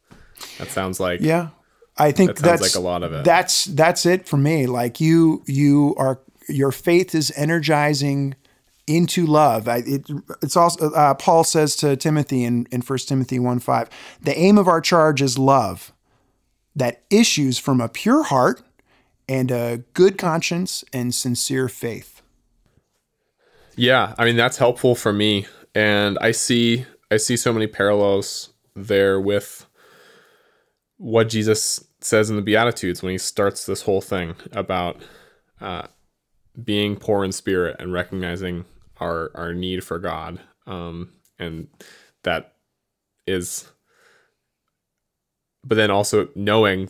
That 0.58 0.70
sounds 0.70 1.00
like 1.00 1.22
Yeah. 1.22 1.50
I 1.98 2.12
think 2.12 2.30
That 2.30 2.40
sounds 2.40 2.62
that's 2.62 2.76
like 2.76 2.84
a 2.84 2.84
lot 2.84 3.04
of 3.04 3.14
it. 3.14 3.24
That's 3.24 3.66
that's 3.66 4.08
it 4.08 4.28
for 4.28 4.38
me. 4.38 4.66
Like 4.66 5.00
you 5.00 5.44
you 5.46 5.94
are 5.98 6.20
your 6.50 6.72
faith 6.72 7.14
is 7.14 7.32
energizing 7.36 8.34
into 8.88 9.26
love. 9.26 9.68
I, 9.68 9.78
it, 9.86 10.10
it's 10.42 10.58
also 10.58 10.92
uh, 10.94 11.14
Paul 11.14 11.44
says 11.44 11.76
to 11.78 11.96
Timothy 11.96 12.44
in 12.44 12.68
in 12.72 12.82
1 12.82 13.00
Timothy 13.00 13.38
1 13.38 13.60
5, 13.60 13.90
the 14.22 14.38
aim 14.38 14.58
of 14.58 14.68
our 14.68 14.82
charge 14.82 15.22
is 15.22 15.38
love 15.38 15.94
that 16.76 17.04
issues 17.10 17.60
from 17.60 17.82
a 17.82 17.90
pure 17.90 18.24
heart 18.24 18.64
and 19.28 19.52
a 19.52 19.84
good 19.94 20.18
conscience 20.18 20.84
and 20.92 21.14
sincere 21.14 21.70
faith. 21.70 22.22
Yeah, 23.76 24.16
I 24.18 24.26
mean 24.26 24.36
that's 24.36 24.58
helpful 24.58 24.96
for 24.96 25.14
me, 25.14 25.46
and 25.76 26.18
I 26.20 26.32
see 26.32 26.86
I 27.10 27.18
see 27.18 27.38
so 27.38 27.52
many 27.54 27.68
parallels 27.68 28.54
there 28.76 29.20
with 29.20 29.66
what 30.98 31.30
Jesus 31.30 31.86
says 32.00 32.30
in 32.30 32.36
the 32.36 32.42
Beatitudes 32.42 33.02
when 33.02 33.12
he 33.12 33.18
starts 33.18 33.66
this 33.66 33.84
whole 33.84 34.02
thing 34.02 34.36
about 34.52 35.02
uh, 35.60 35.88
being 36.64 36.96
poor 36.96 37.24
in 37.24 37.32
spirit 37.32 37.78
and 37.80 37.94
recognizing 37.94 38.66
our 39.00 39.32
our 39.36 39.54
need 39.54 39.84
for 39.84 40.00
God, 40.00 40.40
um, 40.68 41.12
and 41.40 41.68
that 42.24 42.54
is, 43.28 43.72
but 45.64 45.76
then 45.76 45.92
also 45.92 46.30
knowing 46.36 46.90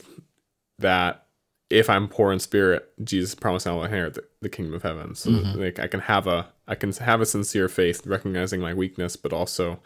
that 0.80 1.26
if 1.70 1.90
I'm 1.90 2.08
poor 2.08 2.34
in 2.34 2.40
spirit, 2.40 2.92
Jesus 3.04 3.34
promised 3.34 3.66
I 3.66 3.72
will 3.72 3.84
inherit 3.84 4.16
the, 4.16 4.24
the 4.42 4.50
kingdom 4.50 4.74
of 4.74 4.84
heaven. 4.84 5.16
So 5.16 5.30
like 5.30 5.80
I 5.80 5.88
can 5.88 6.02
have 6.02 6.28
a 6.28 6.50
I 6.72 6.76
can 6.76 6.94
have 6.94 7.20
a 7.20 7.26
sincere 7.26 7.68
faith, 7.68 8.08
recognizing 8.08 8.62
my 8.62 8.74
weakness, 8.74 9.18
but 9.18 9.34
also 9.34 9.82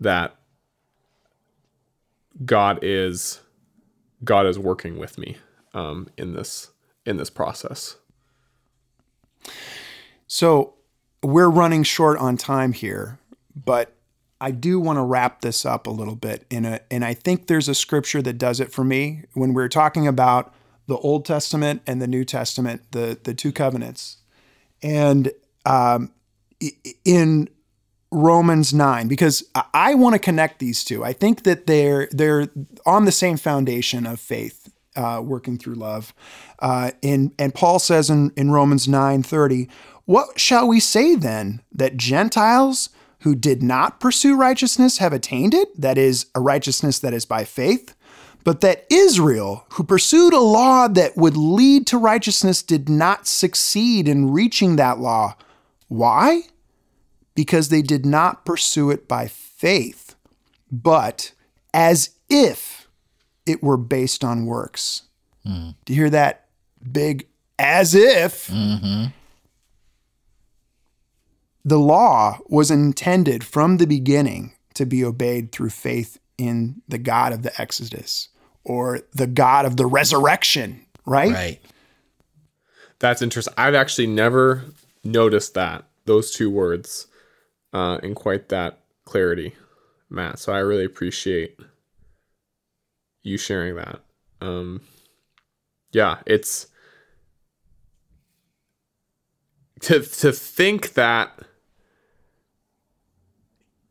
that 0.00 0.34
God 2.42 2.78
is 2.80 3.42
God 4.24 4.46
is 4.46 4.58
working 4.58 4.98
with 4.98 5.18
me 5.18 5.36
um, 5.74 6.08
in 6.16 6.32
this 6.32 6.70
in 7.04 7.18
this 7.18 7.28
process. 7.28 7.96
So 10.26 10.72
we're 11.22 11.50
running 11.50 11.82
short 11.82 12.18
on 12.18 12.38
time 12.38 12.72
here, 12.72 13.18
but 13.54 13.92
I 14.40 14.52
do 14.52 14.80
want 14.80 14.96
to 14.96 15.02
wrap 15.02 15.42
this 15.42 15.66
up 15.66 15.86
a 15.86 15.90
little 15.90 16.16
bit 16.16 16.46
in 16.48 16.64
a 16.64 16.80
and 16.90 17.04
I 17.04 17.12
think 17.12 17.46
there's 17.46 17.68
a 17.68 17.74
scripture 17.74 18.22
that 18.22 18.38
does 18.38 18.58
it 18.58 18.72
for 18.72 18.84
me 18.84 19.24
when 19.34 19.52
we're 19.52 19.68
talking 19.68 20.08
about 20.08 20.54
the 20.86 20.96
Old 20.96 21.26
Testament 21.26 21.82
and 21.86 22.00
the 22.00 22.08
New 22.08 22.24
Testament, 22.24 22.80
the 22.92 23.18
the 23.22 23.34
two 23.34 23.52
covenants. 23.52 24.16
And 24.82 25.30
um, 25.64 26.10
in 27.04 27.48
Romans 28.14 28.72
9 28.72 29.08
because 29.08 29.42
I- 29.74 29.94
want 29.94 30.14
to 30.14 30.18
connect 30.18 30.58
these 30.60 30.84
two. 30.84 31.04
I 31.04 31.12
think 31.12 31.42
that 31.42 31.66
they're 31.66 32.08
they're 32.12 32.48
on 32.86 33.04
the 33.04 33.12
same 33.12 33.36
foundation 33.36 34.06
of 34.06 34.20
faith, 34.20 34.70
uh, 34.96 35.20
working 35.24 35.58
through 35.58 35.74
love. 35.74 36.14
Uh, 36.60 36.92
and 37.02 37.32
and 37.38 37.54
Paul 37.54 37.78
says 37.78 38.10
in, 38.10 38.32
in 38.36 38.50
Romans 38.50 38.86
9:30, 38.86 39.68
"What 40.04 40.38
shall 40.38 40.68
we 40.68 40.80
say 40.80 41.16
then 41.16 41.60
that 41.72 41.96
Gentiles 41.96 42.90
who 43.20 43.34
did 43.34 43.62
not 43.62 44.00
pursue 44.00 44.36
righteousness 44.36 44.98
have 44.98 45.12
attained 45.12 45.54
it? 45.54 45.80
That 45.80 45.98
is 45.98 46.26
a 46.34 46.40
righteousness 46.40 46.98
that 47.00 47.14
is 47.14 47.24
by 47.24 47.44
faith." 47.44 47.94
But 48.44 48.60
that 48.60 48.84
Israel, 48.90 49.64
who 49.70 49.84
pursued 49.84 50.34
a 50.34 50.40
law 50.40 50.86
that 50.86 51.16
would 51.16 51.36
lead 51.36 51.86
to 51.88 51.98
righteousness, 51.98 52.62
did 52.62 52.88
not 52.90 53.26
succeed 53.26 54.06
in 54.06 54.32
reaching 54.32 54.76
that 54.76 55.00
law. 55.00 55.34
Why? 55.96 56.42
because 57.34 57.68
they 57.68 57.82
did 57.82 58.06
not 58.06 58.44
pursue 58.44 58.90
it 58.90 59.08
by 59.08 59.26
faith, 59.26 60.14
but 60.70 61.32
as 61.72 62.10
if 62.28 62.88
it 63.46 63.62
were 63.62 63.76
based 63.76 64.24
on 64.24 64.46
works. 64.46 65.02
Hmm. 65.44 65.70
Do 65.84 65.92
you 65.92 66.02
hear 66.02 66.10
that 66.10 66.46
big 66.90 67.26
as 67.58 67.94
if? 67.94 68.48
Mm-hmm. 68.48 69.06
The 71.64 71.78
law 71.78 72.38
was 72.46 72.70
intended 72.70 73.42
from 73.42 73.78
the 73.78 73.86
beginning 73.86 74.54
to 74.74 74.84
be 74.84 75.04
obeyed 75.04 75.50
through 75.50 75.70
faith 75.70 76.18
in 76.36 76.82
the 76.88 76.98
God 76.98 77.32
of 77.32 77.42
the 77.42 77.58
Exodus 77.60 78.28
or 78.64 79.00
the 79.12 79.26
God 79.26 79.64
of 79.64 79.76
the 79.76 79.86
resurrection, 79.86 80.84
right? 81.06 81.32
Right. 81.32 81.60
That's 82.98 83.22
interesting. 83.22 83.54
I've 83.56 83.74
actually 83.74 84.06
never 84.06 84.64
noticed 85.04 85.54
that 85.54 85.84
those 86.06 86.30
two 86.32 86.50
words 86.50 87.06
uh, 87.72 87.98
in 88.02 88.14
quite 88.14 88.48
that 88.48 88.80
clarity, 89.04 89.54
Matt. 90.08 90.38
So 90.38 90.52
I 90.52 90.58
really 90.58 90.84
appreciate 90.84 91.58
you 93.22 93.36
sharing 93.38 93.76
that. 93.76 94.00
Um, 94.40 94.82
yeah, 95.92 96.18
it's 96.26 96.66
to 99.80 100.00
to 100.00 100.32
think 100.32 100.94
that 100.94 101.38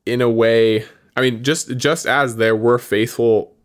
in 0.05 0.21
a 0.21 0.29
way. 0.29 0.85
I 1.15 1.21
mean, 1.21 1.43
just 1.43 1.77
just 1.77 2.05
as 2.05 2.37
there 2.37 2.55
were 2.55 2.79
faithful 2.79 3.55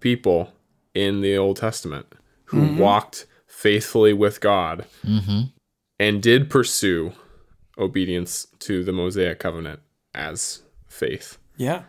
people 0.00 0.52
in 0.94 1.20
the 1.20 1.36
Old 1.36 1.58
Testament 1.58 2.06
who 2.46 2.60
walked 2.78 3.26
faithfully 3.46 4.12
with 4.12 4.40
God 4.40 4.84
and 5.98 6.22
did 6.22 6.50
pursue 6.50 7.12
obedience 7.78 8.46
to 8.60 8.82
the 8.84 8.92
Mosaic 8.92 9.38
covenant 9.38 9.80
as 10.14 10.62
faith. 10.88 11.38
Yeah. 11.56 11.82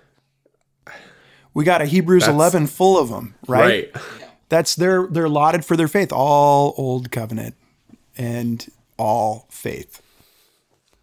We 1.54 1.64
got 1.64 1.82
a 1.82 1.86
Hebrews 1.86 2.24
That's- 2.24 2.36
11 2.36 2.68
full 2.68 3.00
of 3.00 3.10
them, 3.10 3.36
right? 3.48 3.92
Right. 3.94 4.04
That's 4.50 4.76
they're 4.76 5.08
they're 5.08 5.28
lauded 5.28 5.66
for 5.66 5.76
their 5.76 5.88
faith, 5.90 6.12
all 6.14 6.74
old 6.78 7.12
covenant 7.12 7.56
and 8.18 8.66
all 8.98 9.46
faith. 9.50 10.02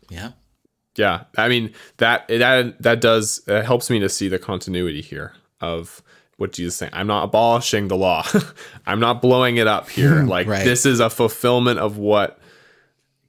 Yeah. 0.08 0.30
Yeah. 0.96 1.24
I 1.36 1.48
mean 1.48 1.72
that 1.98 2.26
that 2.28 2.80
that 2.82 3.00
does 3.02 3.40
that 3.46 3.66
helps 3.66 3.90
me 3.90 3.98
to 4.00 4.08
see 4.08 4.28
the 4.28 4.38
continuity 4.38 5.02
here 5.02 5.32
of 5.60 6.02
what 6.38 6.52
Jesus 6.52 6.74
is 6.74 6.78
saying. 6.78 6.92
I'm 6.94 7.06
not 7.06 7.24
abolishing 7.24 7.88
the 7.88 7.96
law. 7.96 8.24
I'm 8.86 9.00
not 9.00 9.20
blowing 9.20 9.56
it 9.56 9.66
up 9.66 9.90
here. 9.90 10.22
Like 10.26 10.46
Right. 10.46 10.64
this 10.64 10.86
is 10.86 11.00
a 11.00 11.10
fulfillment 11.10 11.78
of 11.80 11.98
what 11.98 12.38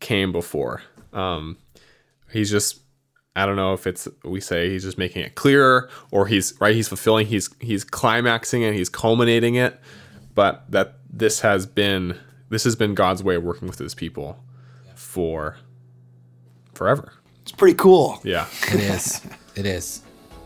came 0.06 0.32
before. 0.32 0.82
Um 1.14 1.58
he's 2.32 2.52
just 2.52 2.82
I 3.36 3.46
don't 3.46 3.58
know 3.58 3.74
if 3.74 3.86
it's 3.88 4.08
we 4.24 4.40
say 4.40 4.70
he's 4.70 4.84
just 4.84 4.98
making 4.98 5.24
it 5.24 5.36
clearer 5.36 5.90
or 6.12 6.28
he's 6.28 6.54
right 6.62 6.74
he's 6.76 6.88
fulfilling 6.88 7.28
he's 7.28 7.50
he's 7.60 7.84
climaxing 7.84 8.62
it, 8.62 8.74
he's 8.74 8.90
culminating 8.90 9.56
it, 9.56 9.80
but 10.34 10.70
that 10.72 11.00
this 11.12 11.42
has 11.42 11.66
been 11.66 12.18
this 12.50 12.64
has 12.64 12.76
been 12.76 12.94
God's 12.94 13.24
way 13.24 13.36
of 13.36 13.44
working 13.44 13.68
with 13.68 13.80
his 13.80 13.96
people 13.96 14.38
for 14.96 15.58
forever. 16.74 17.14
It's 17.42 17.52
pretty 17.52 17.76
cool. 17.76 18.22
Yeah. 18.24 18.48
It 18.74 18.80
is. 18.80 19.22
it 19.56 19.66
is. 19.66 20.02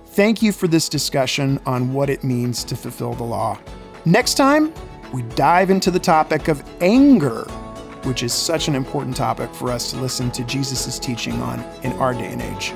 Thank 0.08 0.42
you 0.42 0.52
for 0.52 0.68
this 0.68 0.90
discussion 0.90 1.60
on 1.66 1.94
what 1.94 2.10
it 2.10 2.24
means 2.24 2.64
to 2.66 2.76
fulfill 2.76 3.14
the 3.14 3.24
law. 3.24 3.60
Next 4.06 4.36
time, 4.36 4.74
we 5.14 5.22
dive 5.36 5.70
into 5.70 5.92
the 5.92 6.00
topic 6.00 6.48
of 6.48 6.64
anger, 6.82 7.46
which 8.06 8.24
is 8.24 8.34
such 8.34 8.68
an 8.68 8.76
important 8.76 9.16
topic 9.16 9.54
for 9.54 9.72
us 9.72 9.92
to 9.92 9.98
listen 9.98 10.32
to 10.32 10.44
Jesus' 10.44 11.00
teaching 11.00 11.42
on 11.42 11.60
in 11.84 11.94
our 11.94 12.14
day 12.14 12.32
and 12.32 12.42
age. 12.42 12.74